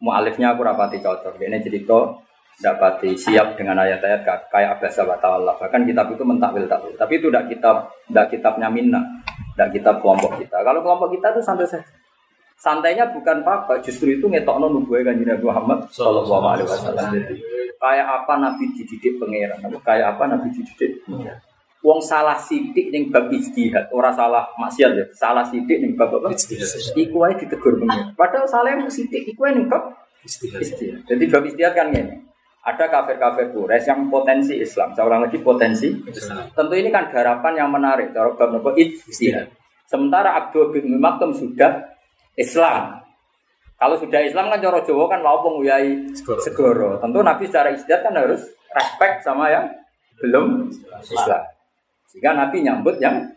[0.00, 1.40] mualifnya aku rapati cocok.
[1.40, 2.20] Ini cerita
[2.56, 5.52] tidak pati siap dengan ayat-ayat ka- kayak abasa wa ta'ala.
[5.60, 6.96] Bahkan kitab itu mentakwil takwil.
[6.96, 7.76] Tapi itu tidak kitab,
[8.08, 9.00] tidak kitabnya minna,
[9.52, 10.64] tidak kitab kelompok kita.
[10.64, 11.84] Kalau kelompok kita itu santai saja.
[12.56, 17.12] Santainya bukan apa, justru itu ngetokno nubuah kanjeng Nabi Muhammad Sallallahu Alaihi Wasallam.
[17.76, 21.04] Kayak apa Nabi dididik pangeran, kayak apa Nabi dididik
[21.84, 26.34] Wong salah sidik ning bab ijtihad, ora salah maksiat ya, salah sidik ning bab apa?
[26.98, 28.10] Iku wae ditegur pengen.
[28.18, 29.94] Padahal salah yang sidik iku wae ning bab.
[31.06, 32.25] Jadi bab istihad kan ngene.
[32.66, 34.90] Ada kafir-kafir Quraisy yang potensi Islam.
[34.98, 36.50] Saya ulang lagi potensi Islam.
[36.50, 38.10] Tentu ini kan garapan yang menarik.
[38.10, 39.54] Cara bab nopo ijtihad.
[39.86, 41.94] Sementara Abdul bin Maktum sudah
[42.34, 43.06] Islam.
[43.78, 46.40] Kalau sudah Islam kan cara Jawa kan mau nguyai Segoro.
[46.42, 46.90] segoro.
[46.98, 48.42] Tentu Nabi secara ijtihad kan harus
[48.74, 49.70] respect sama yang
[50.18, 50.66] belum
[51.06, 51.44] Islam.
[52.10, 53.30] Sehingga Nabi nyambut yang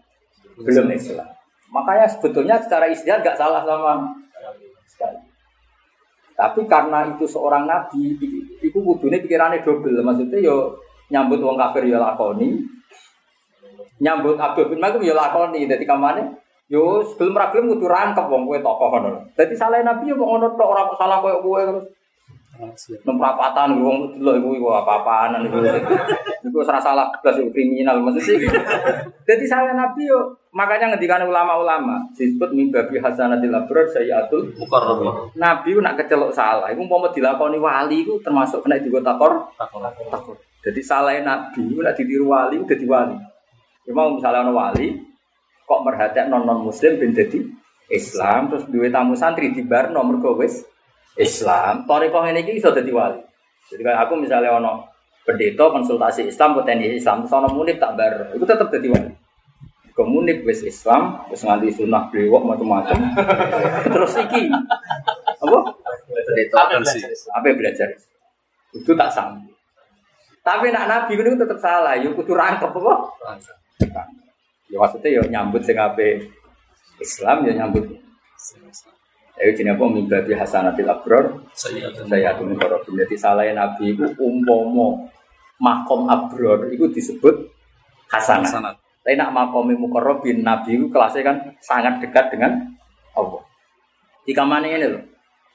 [0.57, 1.29] belum Islam.
[1.69, 4.09] Makanya sebetulnya secara ijtihad gak salah sama.
[6.39, 8.15] Tapi karena itu seorang nabi,
[8.63, 9.99] itu kudune pikirannya double.
[9.99, 10.79] Maksudnya yo
[11.11, 12.63] nyambut wong kafir ya lakoni,
[13.99, 15.67] nyambut Abdul bin Maktum ya lakoni.
[15.67, 16.39] Jadi kamane
[16.71, 19.03] yo sebelum ragilem kudu rangkep wong kowe tokoh.
[19.35, 21.85] Jadi salah nabi yo mau ngono tok ora kok salah koyo kowe terus
[23.07, 25.63] nemprapatan wong delok iku iku apa-apaan iku.
[26.43, 28.51] Iku ora salah blas iku kriminal maksudnya.
[29.23, 35.31] Jadi salah nabi yo makanya ngendikane ulama-ulama disebut mimbabi hasanatil abrar sayyatul Mukarrabah.
[35.39, 40.35] Nabi nak kecelok salah, iku umpama dilakoni wali iku termasuk kena digo takor takor.
[40.59, 43.15] Jadi salah Nabi nak ditiru wali ku dadi wali.
[43.87, 44.99] Cuma misalnya ono wali
[45.63, 47.39] kok merhatiin non non muslim ben dadi
[47.89, 50.61] Islam terus duwe tamu santri di bar nomor wis
[51.19, 51.83] Islam.
[51.83, 53.19] Torikoh ini iki iso dadi wali.
[53.67, 54.87] Jadi kayak aku misalnya ono
[55.27, 59.11] pendeta konsultasi Islam potensi Islam terus ono munib tak bar, itu tetap dadi wali.
[59.93, 62.97] Komunik wis Islam, wis nganti sunah blewok macam-macam.
[63.93, 65.59] terus iki apa?
[66.85, 67.03] Sih.
[67.33, 67.89] apa belajar
[68.73, 69.41] itu tak sama
[70.45, 72.93] tapi nak nabi itu tetap salah yuk kudu rangkep apa
[74.69, 76.29] ya maksudnya ya nyambut sing ape
[77.01, 77.85] Islam ya nyambut
[79.39, 79.85] ya jenis apa?
[79.87, 81.25] Mimbabi hasanatil abror.
[81.55, 81.89] Saya
[82.35, 85.07] tuh korobin jadi salah nabi itu umpomo
[85.59, 87.47] makom abror itu disebut
[88.11, 88.47] hasanah.
[88.47, 88.75] Sanat.
[88.99, 92.75] tapi nak makom mukorobin nabi itu kelasnya kan sangat dekat dengan
[93.15, 93.41] Allah.
[94.27, 95.03] Di kamar ini loh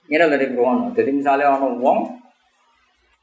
[0.09, 1.99] ini loh dari Bruno jadi misalnya orang wong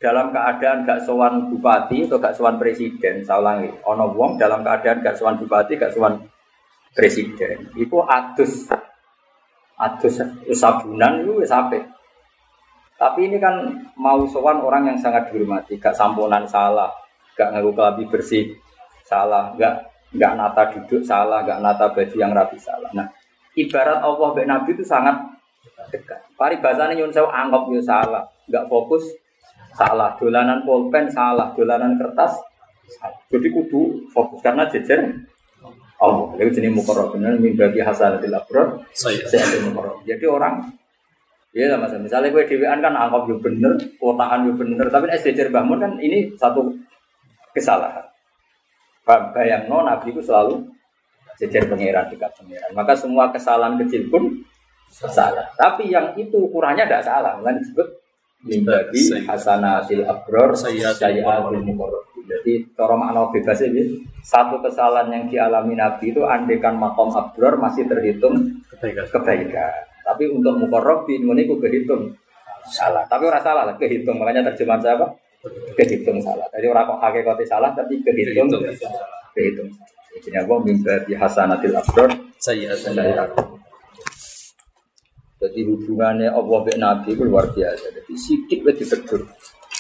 [0.02, 3.70] dalam keadaan gak sowan bupati atau gak sowan presiden saya ulangi.
[3.86, 6.22] Ono wong dalam keadaan gak sowan bupati gak sowan
[6.96, 7.70] presiden.
[7.78, 8.66] Itu adus
[9.82, 10.22] adus
[10.54, 11.52] sabunan itu wis
[13.02, 13.66] tapi ini kan
[13.98, 16.94] mau sowan orang yang sangat dihormati gak samponan salah
[17.34, 18.54] gak ngaku kelabi bersih
[19.02, 22.92] salah gak gak nata duduk salah gak nata baju yang rapi salah.
[22.94, 23.08] Nah
[23.58, 25.18] ibarat Allah dan Nabi itu sangat
[25.90, 26.20] dekat.
[26.36, 28.24] Paribasane nyun sewu anggap yo salah.
[28.52, 29.08] Gak fokus
[29.74, 30.14] salah.
[30.20, 32.38] Dolanan pulpen salah dolanan kertas
[32.92, 33.18] salah.
[33.32, 35.16] jadi kudu fokus karena jejer
[36.02, 39.22] Allah itu jenis mukorab benar bagi hasanatil abrar Saya.
[39.62, 40.66] mukorab jadi orang
[41.52, 45.20] Iya lah mas, misalnya gue dewan kan anggap yo bener, kotaan yo bener, tapi nek
[45.20, 46.64] jejer bangun kan ini satu
[47.52, 48.08] kesalahan.
[49.04, 50.64] Ba- Bayang no Nabi itu selalu
[51.44, 52.72] jejer pangeran dekat pangeran.
[52.72, 54.32] Maka semua kesalahan kecil pun
[54.96, 55.44] salah.
[55.60, 57.88] Tapi yang itu ukurannya tidak salah, kan disebut
[58.48, 62.11] mimbagi hasanatil abror sayyatul muqarrab.
[62.28, 67.86] Jadi cara makna bebas ini satu kesalahan yang dialami Nabi itu andekan makom abror masih
[67.90, 68.38] terhitung
[68.70, 69.06] Kebaikan.
[69.10, 69.74] kebaikan.
[70.02, 72.12] Tapi untuk mukorrobin ini ku kehitung
[72.68, 73.06] salah.
[73.10, 74.18] Tapi orang salah lah kehitung.
[74.22, 75.08] Makanya terjemahan saya apa?
[75.78, 76.46] Kehitung salah.
[76.54, 78.94] Jadi orang kok hakikatnya salah tapi kehitung Kehitung.
[79.34, 79.70] kehitung.
[80.12, 82.76] Jadi aku mimpi di hasanatil abdur Saya.
[82.76, 83.26] saya
[85.42, 87.90] jadi hubungannya Allah dan Nabi itu luar biasa.
[87.90, 89.26] Jadi sidik lebih ditegur.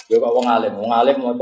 [0.09, 1.37] Ya kok wong alim, wong alim mau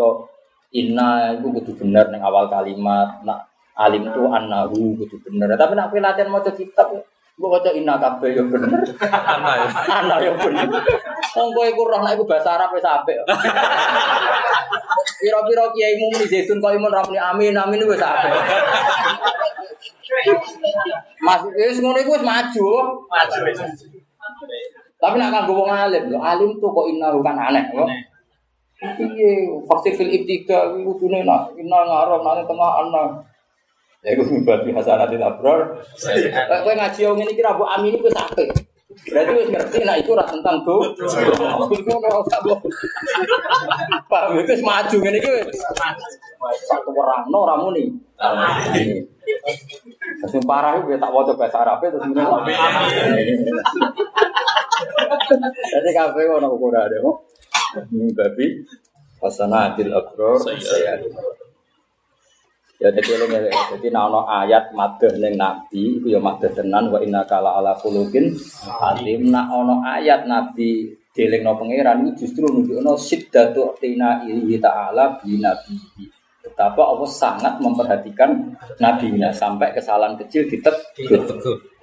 [0.70, 3.22] inna itu kudu bener ning awal kalimat.
[3.26, 5.50] Nak alim itu annahu kudu bener.
[5.58, 6.94] Tapi nak kowe latihan maca kitab
[7.40, 8.84] Gue baca inna kabeh ya bener.
[9.40, 9.68] Anak ya.
[10.04, 10.68] Ana ya bener.
[11.40, 13.16] Wong kowe iku roh nek iku bahasa Arab wis apik.
[15.24, 18.36] Piro-piro kiai mumi zaitun kok imun ramli amin amin wis apik.
[21.24, 22.68] Mas wis ngono iku wis maju.
[25.00, 27.88] Tapi nak kanggo wong alim, lho alim tuh kok inna bukan aneh kok.
[28.80, 33.04] Iya, vaksin fil ibtida iku kudune nak inna ngarep nang tengah ana.
[34.00, 35.84] Ya iku mibati hasanatil abrar.
[36.00, 38.48] Kayak kowe ngaji yang ini kira bu amin itu sampai.
[38.89, 40.96] Berarti wis ngerti nah itu ora tentang do.
[41.76, 42.60] Iku ora usah mbok.
[44.08, 45.60] Paham itu wis maju ngene iki wis.
[46.63, 47.92] Satu orang no ora muni.
[50.24, 52.24] Sing parah itu tak waca bahasa Arab terus muni.
[55.68, 57.28] Jadi kabeh ono ukurane
[57.78, 58.66] Ini babi
[59.22, 59.94] hasanatil
[60.58, 60.98] saya.
[62.80, 67.04] Ya jadi lo ngelak, jadi nono ayat madah neng nabi, itu ya madah tenan wa
[67.04, 68.32] inna kala ala kulukin
[68.80, 69.28] alim.
[69.28, 75.20] Nak ono ayat nabi deling no pangeran itu justru nunjuk no siddatu tina ilahi ta'ala
[75.20, 75.76] bi nabi.
[76.40, 81.28] Betapa Allah sangat memperhatikan nabinya sampai kesalahan kecil ditegur.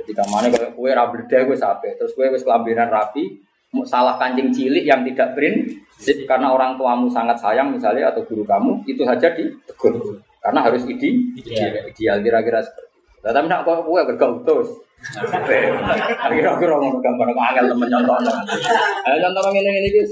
[0.01, 3.37] Ketika mana kalau kue rabelda kue sampai, terus kue wis kelambiran rapi,
[3.85, 8.87] salah kancing cilik yang tidak prinsip karena orang tuamu sangat sayang misalnya atau guru kamu
[8.87, 13.23] itu saja ditegur karena harus ide ideal kira-kira seperti itu.
[13.27, 14.69] Tapi nak kok gue gak utus.
[16.31, 18.17] Kira-kira mau gambar angel temen contoh.
[19.11, 20.03] Eh contoh ngene ngene iki.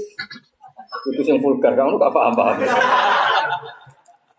[1.15, 2.59] Utus yang vulgar kamu gak paham-paham.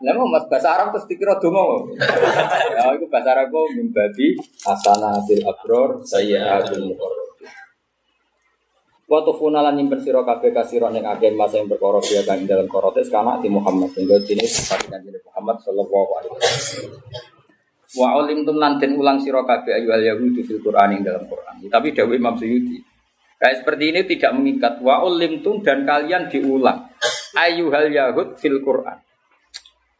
[0.04, 1.88] Lah mau mas bahasa Arab terus dikira dongo.
[2.76, 4.36] Ya itu bahasa Arab kok mimbabi
[4.68, 6.92] asanatil abror sayyatul
[9.06, 13.06] Waktu funalan nyimpen siro kabeh kasiro ning agen masa yang berkorot dia kan dalam korotes
[13.06, 14.98] karena di Muhammad hingga sini seperti kan
[15.30, 16.90] Muhammad sallallahu alaihi wasallam.
[17.94, 21.54] Wa ulim tum lanten ulang siro kabeh ayu al yahudi fil Quran ing dalam Quran.
[21.70, 22.82] Tapi Dawi Imam Suyuti.
[23.38, 26.90] Kayak seperti ini tidak mengikat wa ulim tum dan kalian diulang
[27.38, 28.98] ayu hal yahud fil Quran.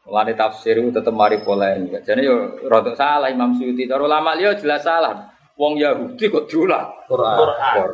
[0.03, 2.03] Mulane tafsir itu tetap mari polemik.
[2.03, 3.87] Jadi yo rodok salah Imam Suyuti.
[3.87, 5.31] Cara ulama liya jelas salah.
[5.55, 6.91] Wong Yahudi kok diulang.
[7.07, 7.37] Quran.
[7.39, 7.91] Quran.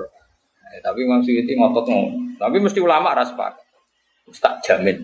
[0.73, 2.33] Eh, tapi Imam Suyuti ngotot ngono.
[2.41, 3.29] Tapi mesti ulama ras.
[4.25, 4.97] Wis tak jamin.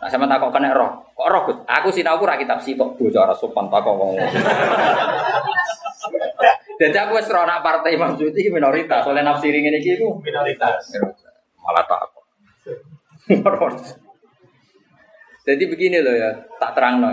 [0.00, 1.12] Nah, sama takok kena roh.
[1.12, 1.58] Kok roh, Gus?
[1.68, 4.16] Aku sinau ora kitab sitok bocah ora sopan takok wong.
[6.80, 9.04] Jadi aku wis ora nak partai Imam Suyuti minoritas.
[9.04, 10.96] Oleh nafsiri ngene iki iku Minoritas.
[11.60, 12.24] malah takok.
[15.44, 17.12] Jadi begini loh ya, tak terang loh.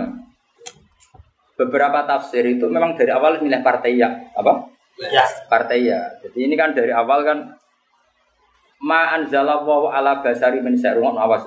[1.60, 4.72] Beberapa tafsir itu memang dari awal milih partai ya, apa?
[5.12, 5.26] Ya.
[5.52, 6.00] partai ya.
[6.24, 7.57] Jadi ini kan dari awal kan
[8.82, 11.46] ma anzalallahu ala basari min syarrun awas.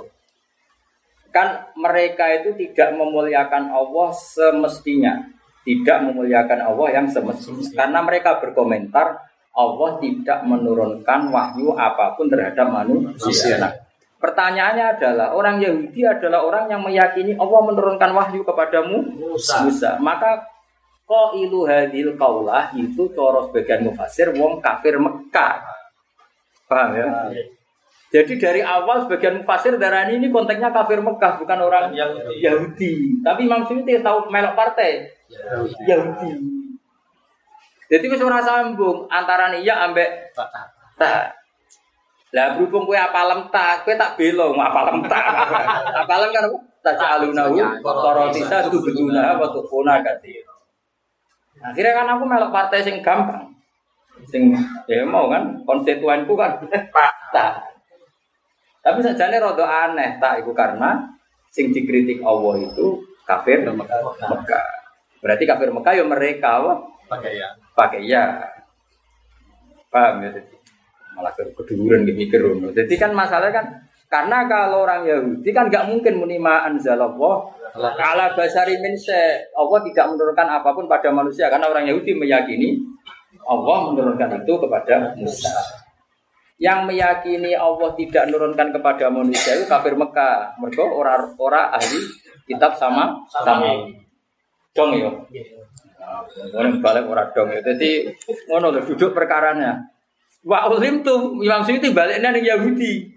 [1.32, 5.32] Kan mereka itu tidak memuliakan Allah semestinya,
[5.64, 7.72] tidak memuliakan Allah yang semestinya.
[7.72, 13.60] Karena mereka berkomentar Allah tidak menurunkan wahyu apa pun terhadap manusia.
[13.60, 13.72] Nah,
[14.20, 19.68] pertanyaannya adalah orang Yahudi adalah orang yang meyakini Allah menurunkan wahyu kepadamu Musa.
[19.68, 19.92] Musa.
[20.00, 20.48] Maka
[21.08, 25.81] qailu hadil qaulah itu cara sebagian mufasir wong kafir Mekah.
[26.72, 27.08] Paham ya?
[28.12, 32.44] Jadi dari awal sebagian mufasir darah ini konteksnya kafir Mekah bukan orang Yahudi.
[32.44, 32.92] Yahudi.
[33.24, 35.04] Tapi Imam Suyuti tahu melok partai
[35.84, 36.32] Yahudi.
[37.92, 40.32] Jadi wis ora sambung antara iya ambek
[40.96, 41.36] tak.
[42.32, 45.28] Lah berhubung kowe apalem tak, kowe tak belo apalem tak.
[46.08, 46.48] apalem kan?
[46.82, 50.40] Tak calunahu korotisa itu betuna wa tufuna katsir.
[51.60, 53.51] Akhirnya kan aku melok partai sing gampang.
[54.30, 54.54] Sing
[54.86, 56.62] ya mau kan konstituenku kan
[57.36, 57.54] tak.
[58.82, 60.98] Tapi sajane rada aneh tak iku karena
[61.54, 64.66] sing dikritik Allah itu kafir Mekah.
[65.22, 66.62] Berarti kafir Mekah ya mereka?
[67.12, 67.50] Pakai ya.
[67.72, 68.24] pakai ya
[69.92, 70.56] paham ya jadi
[71.12, 72.72] malah ke keduduran mikir ngono.
[72.72, 73.66] jadi kan masalahnya kan
[74.08, 78.96] karena kalau orang Yahudi kan nggak mungkin menima anzalallah ala basari min.
[79.56, 82.80] Allah tidak menurunkan apa pun pada manusia karena orang Yahudi meyakini
[83.52, 85.52] Allah menurunkan itu kepada Musa
[86.62, 92.00] yang meyakini Allah tidak menurunkan kepada manusia itu kafir Mekah mereka orang orang ahli
[92.48, 93.92] kitab sama sama
[94.72, 95.12] dong ya
[96.32, 97.60] Ngono balik ora dong ya.
[97.64, 98.10] Dadi
[98.50, 99.80] ngono lho duduk perkaranya.
[100.42, 103.14] Wa ulim tuh Imam Suyuti baliknya ning Yahudi.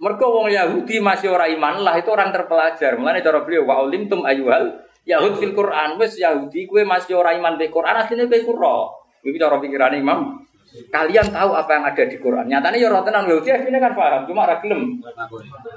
[0.00, 2.96] Mergo wong Yahudi masih ora iman lah itu orang terpelajar.
[2.96, 7.36] Mulane cara beliau wa ulim tum ayuhal Yahud fil Quran wis Yahudi kue masih ora
[7.36, 8.78] iman di Quran asline kowe kuro.
[9.24, 10.40] Iki cara pikiran Imam.
[10.70, 12.46] Kalian tahu apa yang ada di Quran.
[12.46, 15.02] Nyatanya ya rotenan Yahudi akhirnya kan paham, cuma ora gelem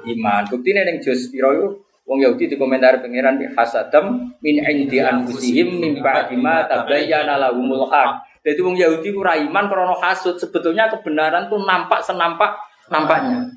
[0.06, 0.42] iman.
[0.46, 1.68] Buktine ning juz piro iku
[2.04, 7.88] Wong Yahudi di komentar pangeran bi hasadam min indi anfusihim min ba'di ma tabayyana lahumul
[7.88, 8.20] haq.
[8.44, 12.60] Jadi wong Yahudi ku ra iman krana hasud, sebetulnya kebenaran tuh nampak senampak
[12.92, 13.48] nampaknya.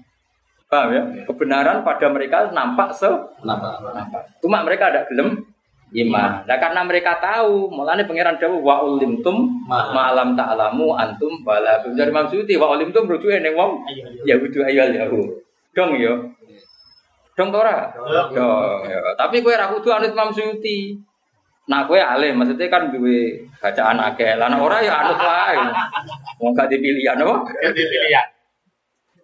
[0.70, 1.02] Paham ya?
[1.26, 3.10] Kebenaran pada mereka nampak se
[3.42, 3.82] nampak.
[4.38, 5.42] Cuma mereka ada gelem
[5.94, 6.42] iman.
[6.42, 11.78] Nah karena mereka tahu, mulane pangeran dawuh wa ulimtum Ma- malam ta'lamu antum bala.
[11.82, 13.86] Dari Imam Suyuti wa ulimtum rujuke ning wong
[14.26, 15.30] Yahudi ayal Yahud.
[15.76, 16.14] Dong ya.
[17.36, 17.92] Dong to ora?
[18.32, 18.80] Dong.
[18.88, 18.98] Ya.
[19.14, 20.98] Tapi kowe ra kudu anut Imam Suyuti.
[21.66, 24.38] Nah, kowe alim, maksudnya kan duwe bacaan akeh.
[24.38, 25.58] Lah nek ora ya anut wae.
[26.38, 27.42] Wong gak dipilihan apa?
[27.62, 28.26] Ganti pilihan.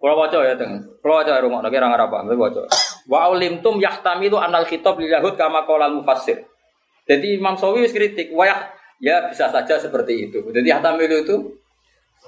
[0.03, 0.83] Kalau waca ya, Teng.
[0.99, 2.67] Kalau waca rumah lagi orang Arab, tapi waca.
[3.07, 6.43] Wa ulimtum yahtamilu anal khitab lil yahud kama qala al mufassir.
[7.03, 8.71] Jadi Imam Sawi wis kritik, wa yah-
[9.03, 10.39] ya bisa saja seperti itu.
[10.39, 11.35] Jadi yahtamilu itu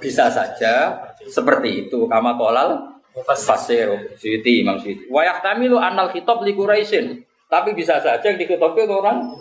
[0.03, 5.07] bisa saja seperti itu kama qala Fasir, Suyuti, Imam Suyuti.
[5.07, 7.23] Wa yahtamilu anal khitab li Quraisyin.
[7.47, 9.32] Tapi bisa saja yang ke orang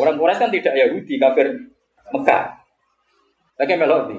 [0.00, 1.52] orang Quraisy kan tidak Yahudi, kafir
[2.08, 2.56] Mekah.
[3.60, 4.16] Lagi melok di.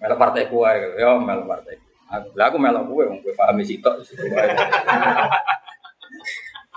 [0.00, 1.76] Melok partai kuwe, ya melok partai.
[2.32, 4.00] Lah aku melok kuwe, wong kowe paham sitok.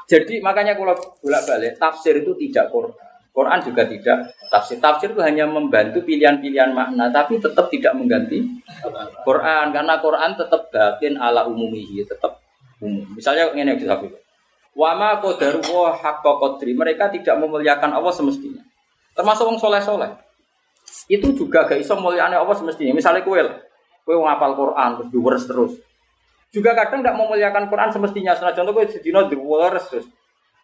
[0.05, 2.93] Jadi makanya kalau bolak balik tafsir itu tidak Quran.
[3.35, 4.79] Quran juga tidak tafsir.
[4.79, 8.39] Tafsir itu hanya membantu pilihan-pilihan makna, tapi tetap tidak mengganti
[9.27, 12.39] Quran karena Quran tetap bagian ala umumihi, tetap
[12.79, 13.03] umum.
[13.11, 14.23] Misalnya ini yang disebut.
[14.75, 15.63] Wama kodaru
[15.95, 16.75] haqqa qadri.
[16.75, 18.63] Mereka tidak memuliakan Allah semestinya.
[19.15, 20.11] Termasuk wong soleh-soleh.
[21.07, 22.91] Itu juga gak iso muliane Allah semestinya.
[22.91, 23.55] Misalnya kue lah.
[24.03, 25.73] Kue ngapal Quran terus diweres terus.
[26.55, 28.31] Juga kadang tidak memuliakan Quran semestinya.
[28.31, 30.07] Senajan contoh kue sedino diweres terus.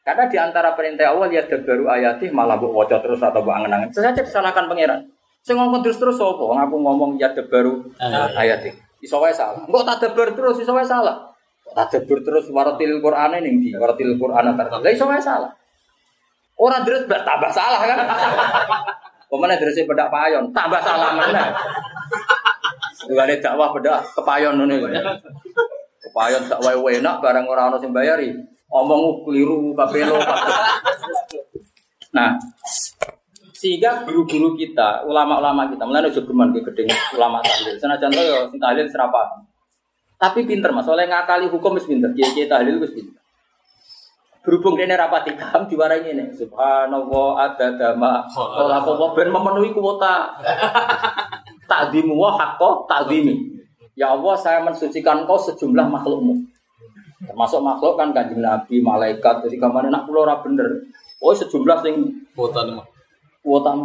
[0.07, 3.91] Karena di antara perintah Allah lihat baru ayatih malah bu wajah terus atau bu angen-angen.
[3.91, 5.03] Saya disalahkan pangeran.
[5.43, 6.63] Saya ngomong terus terus apa?
[6.63, 7.91] Aku ngomong ya baru
[8.39, 8.71] ayatih.
[9.03, 9.67] Iso wae salah.
[9.67, 11.27] Enggak tak debar terus iso wae salah.
[11.75, 14.71] Tak debar terus waratil Quran ini di waratil Quran antar.
[14.71, 15.51] Lah iso wae salah.
[16.55, 17.99] Orang terus tambah salah kan?
[19.29, 21.51] Pemana terus bedak payon tambah salah mana?
[23.05, 24.77] Bukan dakwah bedak kepayon ini.
[26.01, 28.29] Kepayon tak wae enak barang orang orang yang bayari.
[28.71, 30.15] Omong keliru kapelo
[32.11, 32.35] nah
[33.55, 37.77] sehingga guru-guru kita ulama-ulama kita mulai udah geman ke gedeng ulama tahlil.
[37.77, 39.45] Sana contoh ya sing tahlil serapa?
[40.17, 40.89] Tapi pinter mas.
[40.89, 43.21] Oleh ngakali hukum wis pinter kiai kiai tahlil wis pinter.
[44.41, 50.33] Berhubung dia rapati kam diwarai ini subhanallah ada dama kalau aku ben memenuhi kuota.
[51.69, 53.60] Takdimu wa hakko takdimi
[53.95, 56.51] ya Allah saya mensucikan kau sejumlah makhlukmu
[57.21, 59.45] Termasuk makhluk kan kanjeng Nabi, malaikat.
[59.45, 60.65] Jadi ke mana nak pulau ora bener.
[61.21, 62.81] Oh sejumlah sing kuota nih
[63.45, 63.77] kuota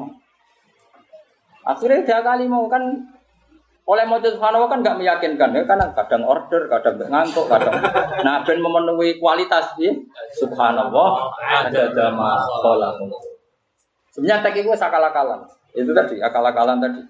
[1.66, 2.80] Akhirnya dia kali mau kan
[3.86, 7.70] oleh motif subhanahu kan nggak meyakinkan ya karena kadang order, kadang ngantuk, kadang
[8.26, 9.94] nah ben memenuhi kualitas ya
[10.34, 12.34] subhanallah ada dama
[14.10, 15.44] Sebenarnya tek itu akal-akalan.
[15.76, 17.04] Itu tadi akal-akalan tadi.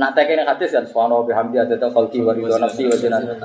[0.00, 2.96] Nah ini hadis kan subhanahu bihamdi ada khalqi wa ridha nafsi wa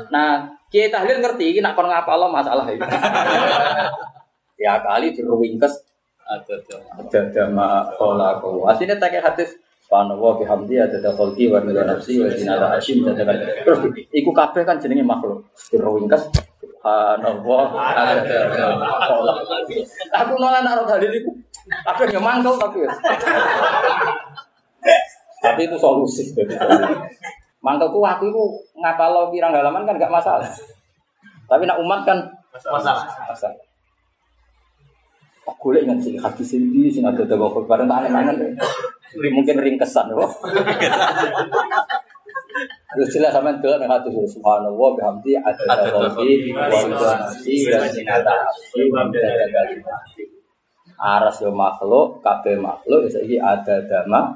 [0.08, 2.84] Nah Kiai tahlil ngerti, nak kon ngapa lo masalah itu.
[4.64, 5.80] ya kali diruwingkes
[6.28, 6.56] ada
[7.00, 8.68] ada dama kola kau.
[8.68, 9.56] Aslinya tak hadis
[9.88, 13.32] Subhanallah bihamdi ada kholqi wa ridha nafsi wa zinata hashim dan
[13.64, 13.80] terus
[14.12, 15.48] iku kabeh kan jenenge makhluk.
[15.72, 16.28] Diruwingkes
[16.60, 17.64] Subhanallah
[17.96, 19.34] ada dama kola.
[20.20, 21.32] Aku nolak nak dalil iku.
[21.88, 22.84] Kabeh yo mangkel tapi.
[25.42, 26.34] Tapi itu solusi.
[27.62, 28.44] Mantapku aku itu
[28.78, 30.50] ngapal pirang halaman kan gak masalah.
[31.48, 32.18] Tapi nak umat kan
[32.54, 33.06] masalah.
[33.28, 33.58] Masalah.
[35.48, 38.36] Aku lihat sih hadis ini sih ada dawa bareng tangan tangan.
[39.16, 40.28] Mungkin ringkesan loh.
[42.88, 46.66] Terus jelas sama itu dengan hati subhanallah bihamdi ada qalbi wa
[47.14, 47.86] nafsi dan
[48.90, 49.06] wa
[50.98, 54.34] Aras yo makhluk, kabeh makhluk, iki ada dama.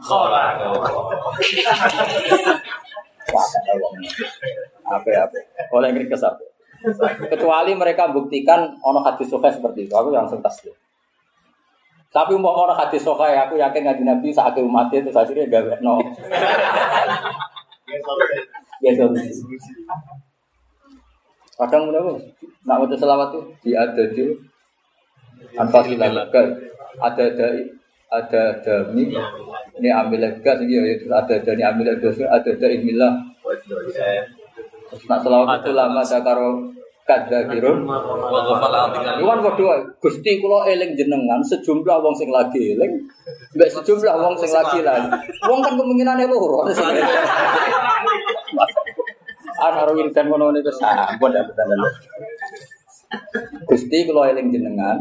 [4.86, 5.38] Apa apa?
[5.74, 6.46] Oleh ngringkes apa?
[7.34, 10.74] Kecuali mereka buktikan ono hadis sahih seperti itu, aku langsung taslim.
[12.14, 15.98] Tapi mau ono hadis sahih, aku yakin ngaji Nabi saat umat itu akhirnya gawe no.
[18.82, 18.94] Ya
[21.62, 22.22] Kadang menurut,
[22.66, 24.02] nak mau selawat tuh di ada
[25.58, 26.42] anfasilah ada
[27.02, 27.48] ada
[28.12, 29.08] ada dami
[29.80, 29.90] ini.
[29.90, 33.32] Ambil gas ini ya itu ada dari ambil gas ada dari milah
[35.08, 36.20] nak selalu itu lama ada.
[36.20, 36.50] karo
[37.08, 37.88] kada kirun
[39.20, 42.94] Iwan kedua gusti kulo eling jenengan sejumlah wong sing lagi eling.
[43.56, 45.08] Mbak sejumlah wong sing lagi lagi
[45.48, 46.68] wong kan kemungkinan loro.
[49.62, 51.70] Anak rawin dan kono ini kesampun ya betul
[53.70, 55.00] Gusti kulo eling jenengan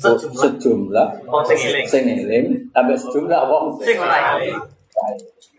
[0.00, 1.08] sejumlah
[1.84, 4.56] sing eling ambek sejumlah wong sing ora eling.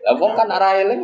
[0.02, 1.02] Lah wong kan ora eling.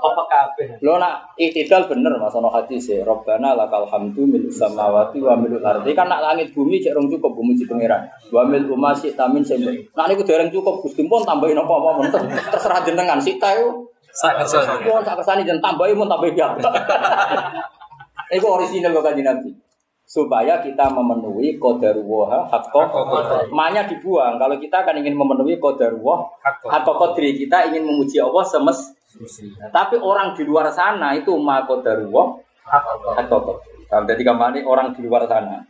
[0.00, 0.80] Apa kabeh?
[0.80, 5.60] Lo nak itidal bener Mas ono hadis e, Rabbana lakal hamdu mil samawati wa mil
[5.60, 5.92] ardi.
[5.92, 8.08] Kan nak langit bumi cek rong cukup bumi ci pangeran.
[8.32, 9.60] Wa mil umasi tamin sing.
[9.66, 12.08] Nak niku dereng cukup Gusti pun tambahin apa-apa
[12.54, 13.90] terserah jenengan sik ta yo.
[14.10, 14.86] Sak kesane.
[14.86, 16.54] Pun sak kesane jeneng tambahin mun tambah ya.
[18.30, 19.50] Itu original kok kanjeng Nabi.
[20.06, 22.82] Supaya kita memenuhi qadarullah hakko
[23.54, 24.38] Manya dibuang.
[24.38, 26.26] Kalau kita kan ingin memenuhi qadarullah
[26.66, 28.90] hakko qadri, kita ingin memuji Allah semes.
[29.70, 32.26] Tapi orang di luar sana itu ma qadarullah
[33.18, 33.86] hakko qadri.
[33.90, 35.62] Jadi ke mana orang di luar sana?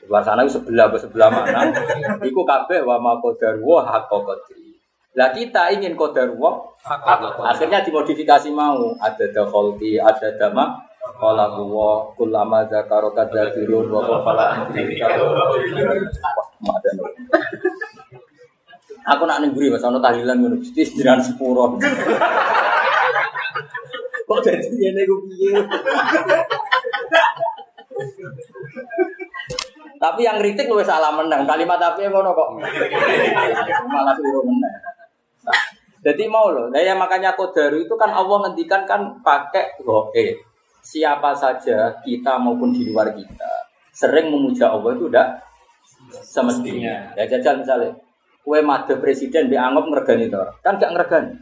[0.00, 1.72] Di luar sana itu sebelah sebelah mana?
[2.28, 4.76] Iku kabeh wa ma qadarullah hakko qadri.
[5.12, 6.72] Lah kita ingin qadarullah
[7.52, 14.64] akhirnya dimodifikasi mau ada dakhalti, ada dama Kala huwa kullama zakaro kadzakirun wa qafala
[19.04, 21.76] Aku nak ning buri Mas ana tahlilan ngono Gusti jenengan sepuro.
[24.24, 25.60] Kok dadi ngene ku piye?
[30.00, 31.44] Tapi yang kritik lu salah menang.
[31.44, 32.48] Kalimat tapi ngono kok.
[33.92, 34.72] Malah keliru menang.
[36.04, 40.53] Jadi mau loh, nah ya makanya kodaru itu kan Allah ngendikan kan pakai goe.
[40.84, 43.64] Siapa saja kita maupun di luar kita
[43.94, 45.26] sering memuja Allah itu udah
[46.20, 47.14] semestinya.
[47.16, 47.94] Ya jajal misalnya,
[48.42, 51.32] kue made presiden dianggap ngergani itu, kan gak ngergani.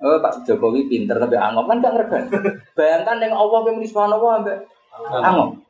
[0.00, 2.28] Oh, Pak Jokowi pinter tapi angop kan gak ngergani.
[2.78, 4.58] Bayangkan yang Allah yang subhanahu ambek
[5.12, 5.60] angop.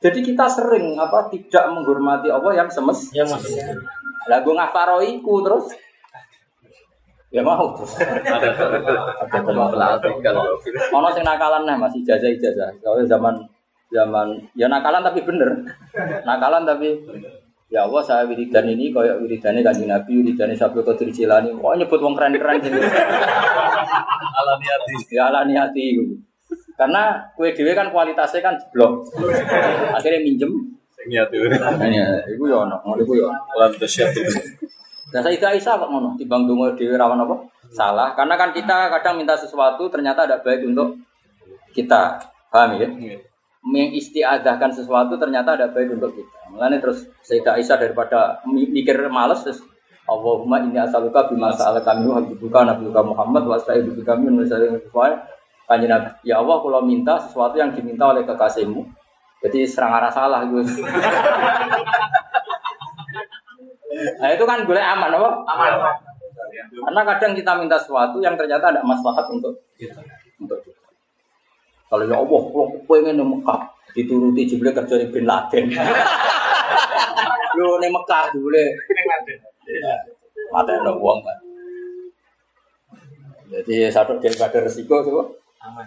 [0.00, 3.12] Jadi kita sering apa tidak menghormati Allah yang semes.
[3.14, 3.70] Ya maksudnya.
[4.42, 5.70] Gue ngafaroiku terus
[7.30, 7.94] ya mau terus.
[8.02, 10.44] Ada teman pelatih kalau
[10.98, 12.70] Ono sing nakalan nah masih ijazah ijazah.
[12.82, 13.38] Kalau zaman
[13.90, 15.50] zaman ya nakalan tapi bener.
[16.26, 16.98] Nakalan tapi
[17.70, 21.54] ya Allah saya wiridan ini kayak wiridannya kanjeng Nabi, wiridannya Sabtu Qadir Jilani.
[21.54, 22.82] Wah nyebut wong keren-keren sini.
[24.40, 24.94] alami hati.
[25.14, 25.98] Ya ala niati.
[26.74, 29.06] Karena kue dewe kan kualitasnya kan jeblok.
[29.94, 30.50] Akhirnya minjem.
[31.00, 31.48] Niat itu.
[31.56, 33.28] Hanya itu ya ono, iku ya.
[33.56, 34.20] Alam tasyatu.
[35.10, 37.36] Dan Sayyidah Aisyah kok ngono, timbang donga dhewe rawan apa?
[37.74, 38.14] Salah.
[38.14, 40.98] Karena kan kita kadang minta sesuatu ternyata ada baik untuk
[41.74, 42.18] kita.
[42.50, 42.88] Paham ya?
[43.60, 46.38] Mengistiadahkan sesuatu ternyata ada baik untuk kita.
[46.54, 49.62] Makanya terus Sayyidah Aisyah daripada mi- mikir males terus
[50.10, 54.74] Allahumma inni as'aluka bima sa'alaka minhu habibuka nabiyuka Muhammad wa asta'idu bika min nusallim
[55.70, 58.82] Kanjeng Nabi, ya Allah kalau minta sesuatu yang diminta oleh kekasihmu.
[59.46, 60.66] Jadi serang arah salah gue.
[64.00, 65.30] Nah itu kan boleh aman apa?
[65.50, 65.72] Aman.
[66.70, 70.00] Karena kadang kita minta sesuatu yang ternyata ada maslahat untuk kita.
[70.40, 70.88] Untuk kita.
[71.90, 73.60] Kalau ya Allah, kalau pengen di Mekah
[73.92, 75.64] dituruti jebule kerja di Bin Laden.
[77.58, 78.64] Lu di Mekah jebule
[80.50, 81.38] mata ada uang kan.
[83.50, 85.22] Jadi satu daripada resiko coba.
[85.66, 85.86] Aman.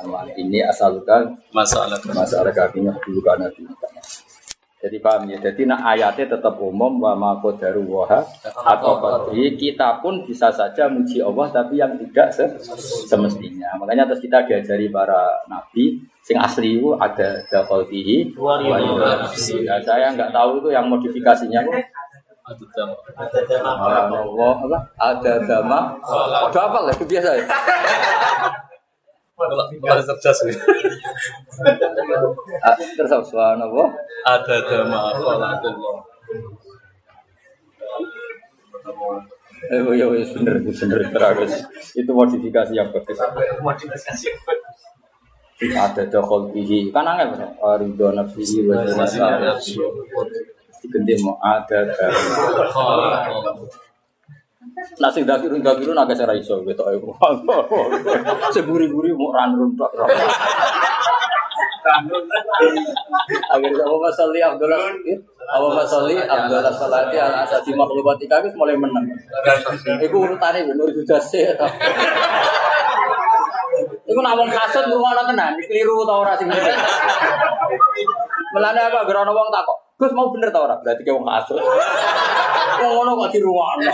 [0.00, 0.24] Aman.
[0.36, 3.48] Ini asalkan Masalah masalah kakinya dulu karena
[4.82, 10.02] jadi paham ya, jadi nak ayatnya tetap umum wa ma qadaru waha atau qadri kita
[10.02, 12.50] pun bisa saja muji Allah tapi yang tidak se-
[13.06, 13.78] semestinya.
[13.78, 18.58] Makanya terus kita diajari para nabi sing asli itu ada dakhaltihi wa.
[18.58, 21.78] Nah, saya nggak tahu itu yang modifikasinya itu
[22.42, 22.90] Aduh, dam.
[23.22, 24.78] Allah apa?
[24.98, 25.94] Ada dama.
[26.50, 26.90] Ada apa lah?
[26.90, 27.46] Itu biasa ya.
[29.38, 30.38] Kalau cerdas
[32.96, 33.88] Terus subhanallah.
[34.26, 34.98] Ada dama.
[39.70, 41.54] Eh, oh, ya, wis bener, bener, terus
[41.94, 43.14] itu modifikasi yang bagus.
[43.62, 44.28] Modifikasi.
[45.70, 47.54] ada dakhol bihi kan angel Mas.
[47.78, 49.54] ridho nafsihi wa zinata
[50.82, 51.86] diganti mau ada
[55.00, 57.00] Nah sing dakirun dakirun agak serai iso gitu ayo.
[58.54, 59.90] Seburi-buri mau ranrun tok.
[63.52, 64.78] Akhirnya Abu Masali Abdullah
[65.50, 69.02] Abu Masali Abdullah Salati al Asadi makhlukati kami mulai menang.
[69.98, 71.42] Iku urutane bener sudah sih.
[74.06, 76.46] Iku nak wong kasut ngrungokno tenan, keliru ta ora sing.
[78.52, 80.74] Melane apa gara ana wong takok, Gus mau bener ta ora?
[80.82, 81.62] Berarti ke wong kasut.
[82.82, 83.86] Wong ngono kok dirungokno.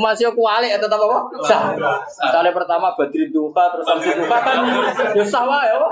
[0.00, 1.28] Masih aku alik tetap apa?
[1.44, 1.76] Sah.
[2.24, 4.64] Misalnya pertama Badri Duka terus Samsi Duka kan
[5.12, 5.88] ya sah wae apa?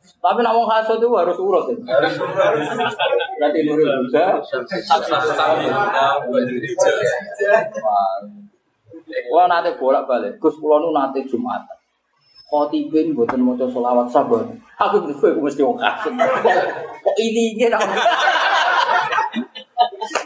[0.00, 1.76] Tapi nak wong kasut itu harus urut.
[1.84, 2.00] Ya.
[3.36, 4.40] Berarti nurul juga.
[9.28, 10.40] Wah nate bolak balik.
[10.40, 11.79] Gus pulau nu nate Jumatan.
[12.50, 14.42] Khotibin buatan mau solawat sabar.
[14.82, 16.10] Aku aku mesti wong kasut.
[16.98, 17.78] Kok ini ini nak.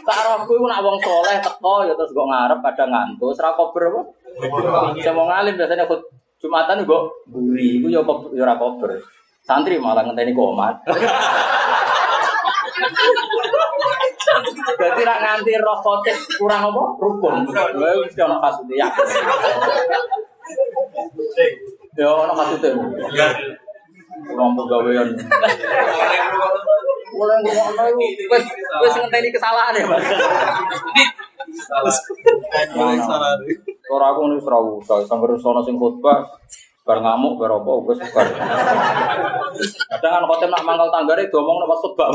[0.01, 3.29] Tak aku nak wong soleh teko ya terus gue ngarep kadang ngantuk.
[3.37, 4.01] Serah kober apa?
[4.97, 6.01] Saya mau ngalim biasanya ikut
[6.41, 6.99] Jumatan gue
[7.29, 7.85] buri.
[7.85, 8.97] Gue ya kok ya ora kober.
[9.45, 10.81] Santri malah ngenteni komat.
[14.81, 16.83] Berarti nak nganti roh khotib kurang apa?
[16.97, 17.45] Rukun.
[17.53, 18.89] Gue mesti ono kasute ya.
[21.95, 22.69] Ya ono kasute.
[24.25, 25.07] Kurang pegawaian.
[27.15, 27.83] Mulai ngono
[28.27, 28.45] wis
[28.83, 30.03] wis ngenteni kesalahan ya, Mas.
[33.87, 36.27] Ora aku nih ora usah sampe sono sing khotbah
[36.85, 38.27] bar ngamuk bar apa wis bar.
[39.87, 42.07] Kadang kan khotib nak mangkal tanggane diomong nek pas khotbah.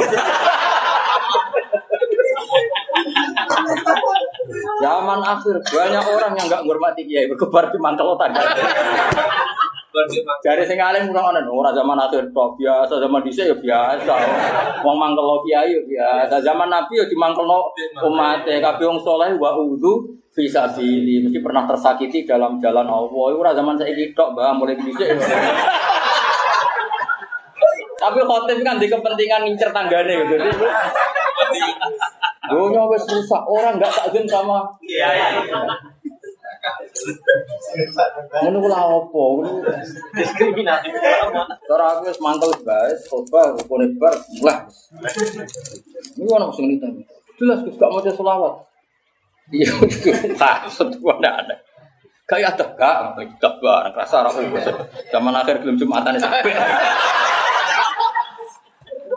[4.80, 8.42] Zaman akhir banyak orang yang nggak menghormati kiai berkebar di mantel tangga.
[10.40, 14.14] Jadi sing alim ora ono ora zaman akhir tok biasa zaman dhisik ya biasa.
[14.86, 16.38] Wong mangkel kiai ya biasa.
[16.40, 17.74] Zaman Nabi ya dimangkelno
[18.06, 23.34] umat kabeh wong saleh wa udzu fi sabili mesti pernah tersakiti dalam jalan Allah.
[23.34, 25.18] Ora zaman saiki tok, Mbah, mulai dhisik.
[28.00, 30.48] Tapi khotib kan di kepentingan ngincer tanggane gitu.
[32.50, 34.66] Dunia wes rusak, orang nggak takzim sama.
[38.44, 39.22] Ngono ku lha opo?
[39.40, 39.64] Ngono
[40.12, 40.92] Diskriminatif.
[41.64, 44.58] cara aku wis mangkel guys, coba rukune bar, lah.
[46.18, 46.88] Ini ono sing nita.
[47.40, 48.54] Jelas Gus gak maca selawat.
[49.50, 49.72] Iya,
[50.36, 51.56] maksud gua ndak ada.
[52.28, 52.94] Kayak ada gak,
[53.40, 54.30] gak barang rasa ora.
[55.08, 56.52] Zaman akhir belum Jumatan sampai.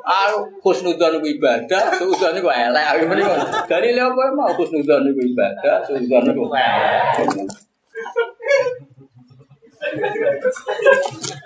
[0.03, 2.85] Aku khusnudon ibadah, suudon iku elek.
[2.91, 3.27] Aku mending
[3.71, 7.47] dari lha apa mau khusnudon ibadah, suudon iku elek.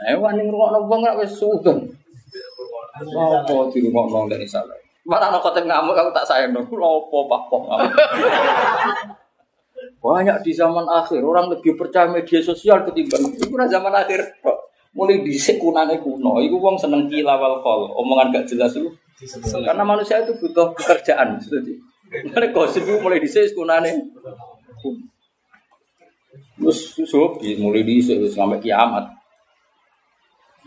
[0.10, 1.86] Eh wani ngrungokno wong ora wis suudon.
[2.98, 4.74] Apa dirungokno dari salah.
[5.06, 6.66] Mana ana kotem ngamuk aku tak sayang dong.
[6.74, 7.94] Lha apa Pak Pong ngamuk.
[10.02, 14.67] Banyak di zaman akhir orang lebih percaya media sosial ketimbang itu zaman akhir kok.
[14.98, 18.90] Mulai dhisik kunane kuno, iku wong seneng kilawal kol, omongan gak jelas itu.
[19.62, 21.74] Karena manusia itu butuh pekerjaan, jadi.
[22.34, 23.94] Mana gosip itu mulai dhisik kunane.
[26.58, 29.06] Terus susuk mulai dhisik sampai kiamat.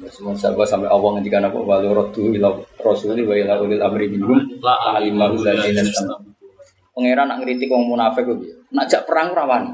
[0.01, 4.09] Ya, semua sahabat sampai Allah ngendikan apa walau rodu ila rasuli wa ila ulil amri
[4.09, 5.85] minhum la alimahu ladzina
[6.97, 8.64] Pangeran nak ngritik wong munafik piye?
[8.72, 9.72] Nak jak perang ora wani.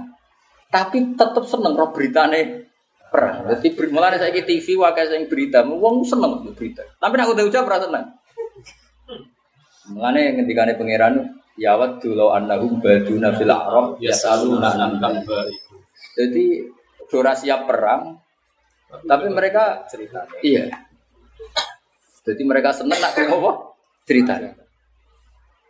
[0.66, 2.65] Tapi tetep seneng roh beritane
[3.16, 3.48] perang.
[3.48, 6.84] Dadi ber- mulane saiki TV wae sing berita, wong seneng mbek berita.
[7.00, 8.04] Tapi nak udah ucap ora seneng.
[9.96, 11.14] Mulane ngendikane pangeran
[11.56, 15.00] ya waddu law annahum baduna fil a'rab yasaluna an
[16.12, 16.68] Jadi
[17.16, 18.20] ora siap perang,
[19.08, 20.28] tapi mereka cerita.
[20.44, 20.68] Iya.
[22.26, 23.50] Jadi mereka seneng nak apa?
[24.04, 24.36] Cerita.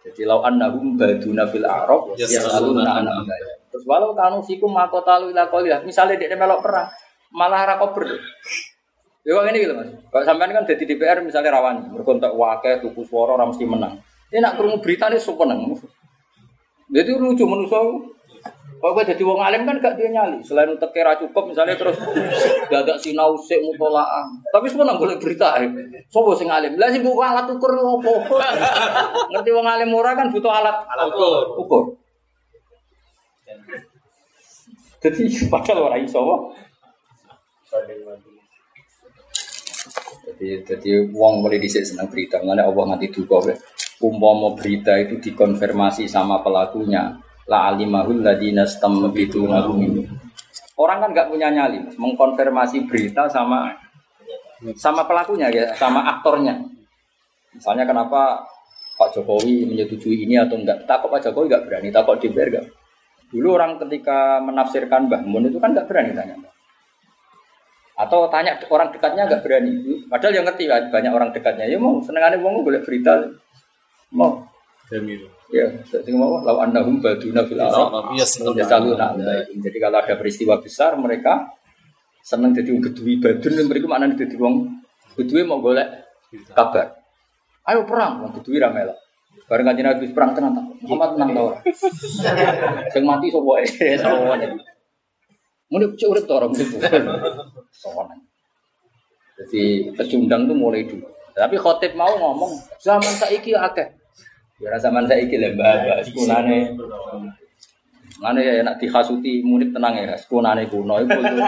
[0.03, 3.55] Jadi lau annahum baduna fil a'rab yasaluna an amdaya.
[3.71, 5.85] Terus walau kanu fikum makotalu ila qalilah.
[5.85, 6.89] Misalnya dia melok perang,
[7.35, 8.07] malah ra kober.
[9.27, 9.91] Ya kok ngene gitu Mas.
[10.13, 13.99] Kalau sampean kan jadi DPR misalnya rawan, berkontak wakil tuku suara ora mesti menang.
[14.31, 15.75] Ini nak krungu berita ini sok menang.
[16.95, 17.83] Jadi lucu manusia.
[18.77, 20.39] Kalau gue jadi wong alim kan gak dia nyali.
[20.45, 21.97] Selain untuk kira cukup misalnya terus
[22.71, 24.29] dadak sinau sik mutolaah.
[24.53, 25.59] Tapi semua nang boleh berita.
[25.59, 25.67] ya.
[26.07, 26.77] Sopo sing alim.
[26.79, 28.31] Lah sing buka alat ukur opo?
[29.33, 31.43] Ngerti wong alim ora kan butuh alat Alat ukur.
[31.67, 31.83] ukur.
[35.03, 36.53] Jadi padahal ora iso.
[40.27, 42.43] Jadi jadi wong mulai dhisik seneng berita.
[42.43, 43.55] Mengenai Allah nganti duka wae.
[43.97, 47.17] Umpama berita itu dikonfirmasi sama pelakunya,
[47.49, 50.05] la alimahul ladina stamabituna minhu.
[50.77, 53.73] Orang kan nggak punya nyali, Mas, mengkonfirmasi berita sama
[54.77, 56.61] sama pelakunya ya, sama aktornya.
[57.57, 58.45] Misalnya kenapa
[59.01, 60.85] Pak Jokowi menyetujui ini atau enggak?
[60.85, 62.67] Takut Pak Jokowi nggak berani, takut DPR nggak.
[63.33, 66.37] Dulu orang ketika menafsirkan Mbah Mun itu kan nggak berani tanya.
[67.97, 70.05] Atau tanya orang dekatnya nggak berani.
[70.07, 71.65] Padahal yang ngerti banyak orang dekatnya.
[71.65, 73.25] Ya mau senengannya wong boleh berita.
[74.13, 74.45] Mau.
[74.87, 78.19] Demi Ya, jadi mau lau annahum baduna fil seneng.
[78.19, 79.15] Ya selalu nak.
[79.47, 81.55] Jadi kalau ada peristiwa besar mereka
[82.27, 84.67] seneng jadi gedui badun mereka mana jadi wong
[85.15, 85.87] gedui mau golek
[86.51, 86.99] kabar.
[87.63, 88.99] Ayo perang, wong gedui ra melok.
[89.47, 90.67] Bareng kanjeng Nabi perang tenan tak.
[90.83, 91.59] Muhammad tenang ta ora?
[92.93, 93.63] Sing mati sapa wae.
[94.03, 94.47] Sapa wae.
[95.71, 96.67] Muni cek urip ta ora muni.
[97.77, 98.19] Sowan.
[99.37, 101.07] Jadi pecundang itu mulai dulu.
[101.37, 103.85] Tapi khotib mau ngomong zaman saiki akeh.
[104.57, 106.73] Ya zaman saiki lah mbak, sekunane.
[108.17, 111.45] Mana ya nak dihasuti murid tenang ya, sekunane kuno itu kulo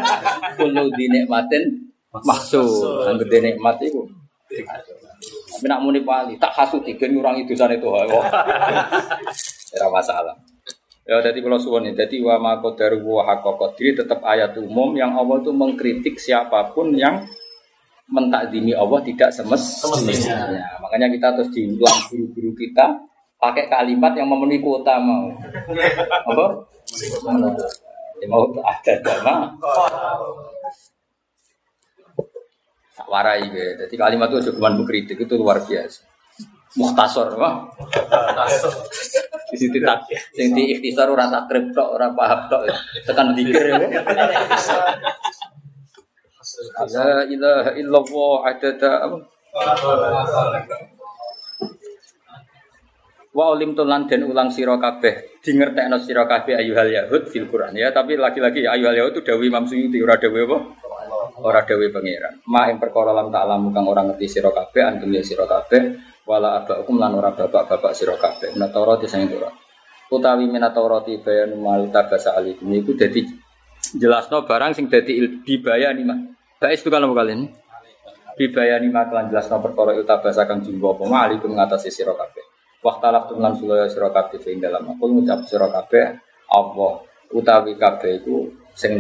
[0.61, 4.05] kulo dinikmatin maksud, angger dinikmat itu.
[4.49, 7.89] Tapi nak muni wali, tak hasuti kan ngurangi dosa itu.
[9.75, 10.37] Ora masalah.
[11.09, 14.93] Ya jadi kalau suwon ini, jadi wa ma qadaru wa haqqa qadri tetap ayat umum
[14.93, 17.25] yang Allah itu mengkritik siapa pun yang
[18.13, 20.53] mentakdimi Allah tidak semes Semestinya.
[20.53, 23.09] Ya, makanya kita terus diulang guru-guru kita
[23.41, 25.33] pakai kalimat yang memenuhi kuota mau.
[26.29, 26.47] Apa?
[28.21, 29.35] Ya, mau ada dama.
[33.01, 33.81] Tak warai be.
[33.81, 36.05] Jadi kalimat itu cuma mengkritik itu luar biasa.
[36.77, 37.65] Muhtasor, wah.
[39.49, 40.05] Di situ tak,
[40.37, 42.69] sing di ikhtisar ora takrib tok, ora paham tok.
[43.09, 43.79] Tekan dikir ya.
[46.93, 49.17] La ilaha illallah adada apa?
[53.33, 57.95] Wa ulim tulan dan ulang sira kabeh dingertekno sira kabeh ayuhal yahud fil Quran ya
[57.95, 60.59] tapi lagi-lagi ayuhal yahud itu dawuh Imam Suyuti ora dawuh apa?
[61.39, 62.43] Ora dawuh pangeran.
[62.51, 65.81] Ma ing perkara lam ta'lamu kang ora ngerti sira kabeh antum ya sira kabeh
[66.29, 68.53] wala abakum lan ora bapak-bapak sira kabeh.
[68.53, 69.57] Minatawrat sing Taurat.
[70.13, 73.29] Utawi minataurati bayanu mal tabasa alikum iku dadi
[73.93, 76.19] jelasno barang sing dadi dibayani mah.
[76.61, 77.49] Bais itu apa kalian?
[78.37, 82.45] Bibayani maklan jelas no perkara utabasa kang jumbo apa mali mengatasi sira kabeh.
[82.81, 86.17] Waktalaf lan sulaya sira kabeh ing dalam aku ngucap sira kabeh
[86.53, 88.97] Allah utawi kabeh iku sing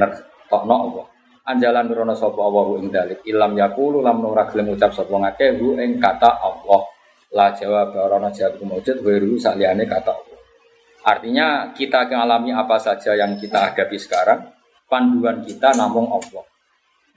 [0.48, 1.06] tokno Allah.
[1.48, 5.96] Anjalan nurono sapa Allah ing dalik ilam yakulu lam ora gelem ngucap sapa ngakeh ing
[5.96, 6.97] kata Allah.
[7.36, 10.16] La jawab ora jawab kemujud weru saliyane kata.
[11.04, 14.48] Artinya kita mengalami apa saja yang kita hadapi sekarang,
[14.88, 16.44] panduan kita namung Allah.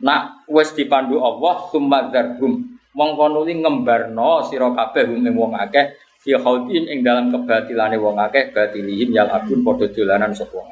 [0.01, 6.36] Nak wis dipandu Allah summa dzarhum mongko nuli ngembarno sira kabeh ing wong akeh fi
[6.36, 10.70] khaudim ing dalam kebatilane wong akeh batilihim yal abun padha dolanan sapa wong.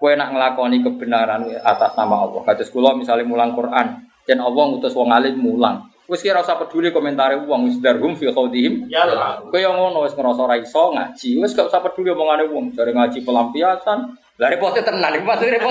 [0.00, 2.40] Kowe nak nglakoni kebenaran atas nama Allah.
[2.48, 5.89] Kados kula misalnya mulang Quran, jen Allah ngutus wong alim mulang.
[6.10, 8.90] Wis kira usah peduli komentare wong wis darhum fi khaudihim.
[8.90, 9.06] Ya.
[9.46, 12.74] Kowe yang ngono wis ngrasa ora iso ngaji, wis gak usah peduli omongane wong.
[12.74, 14.18] Jare ngaji pelampiasan.
[14.42, 15.70] Lah repote tenan iki pasti repot.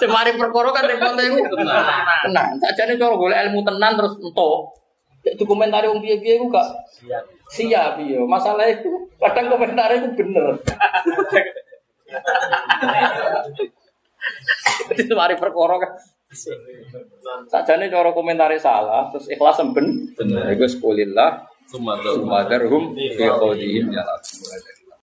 [0.00, 1.84] Semari perkara kan repote iku tenan.
[2.24, 2.56] Tenan.
[2.56, 4.72] Sakjane cara golek ilmu tenan terus entuk.
[5.36, 6.64] Dokumentari wong piye-piye iku gak
[7.52, 8.24] siap iya.
[8.24, 10.56] Masalah itu kadang komentar itu bener.
[14.88, 15.92] Jadi semari perkara kan.
[17.48, 20.12] Sakjane cara komentari salah terus ikhlas ben.
[20.12, 20.52] Bener.
[20.54, 21.48] Iku sekulillah.
[21.68, 24.04] Sumadarhum fi qawlihim ya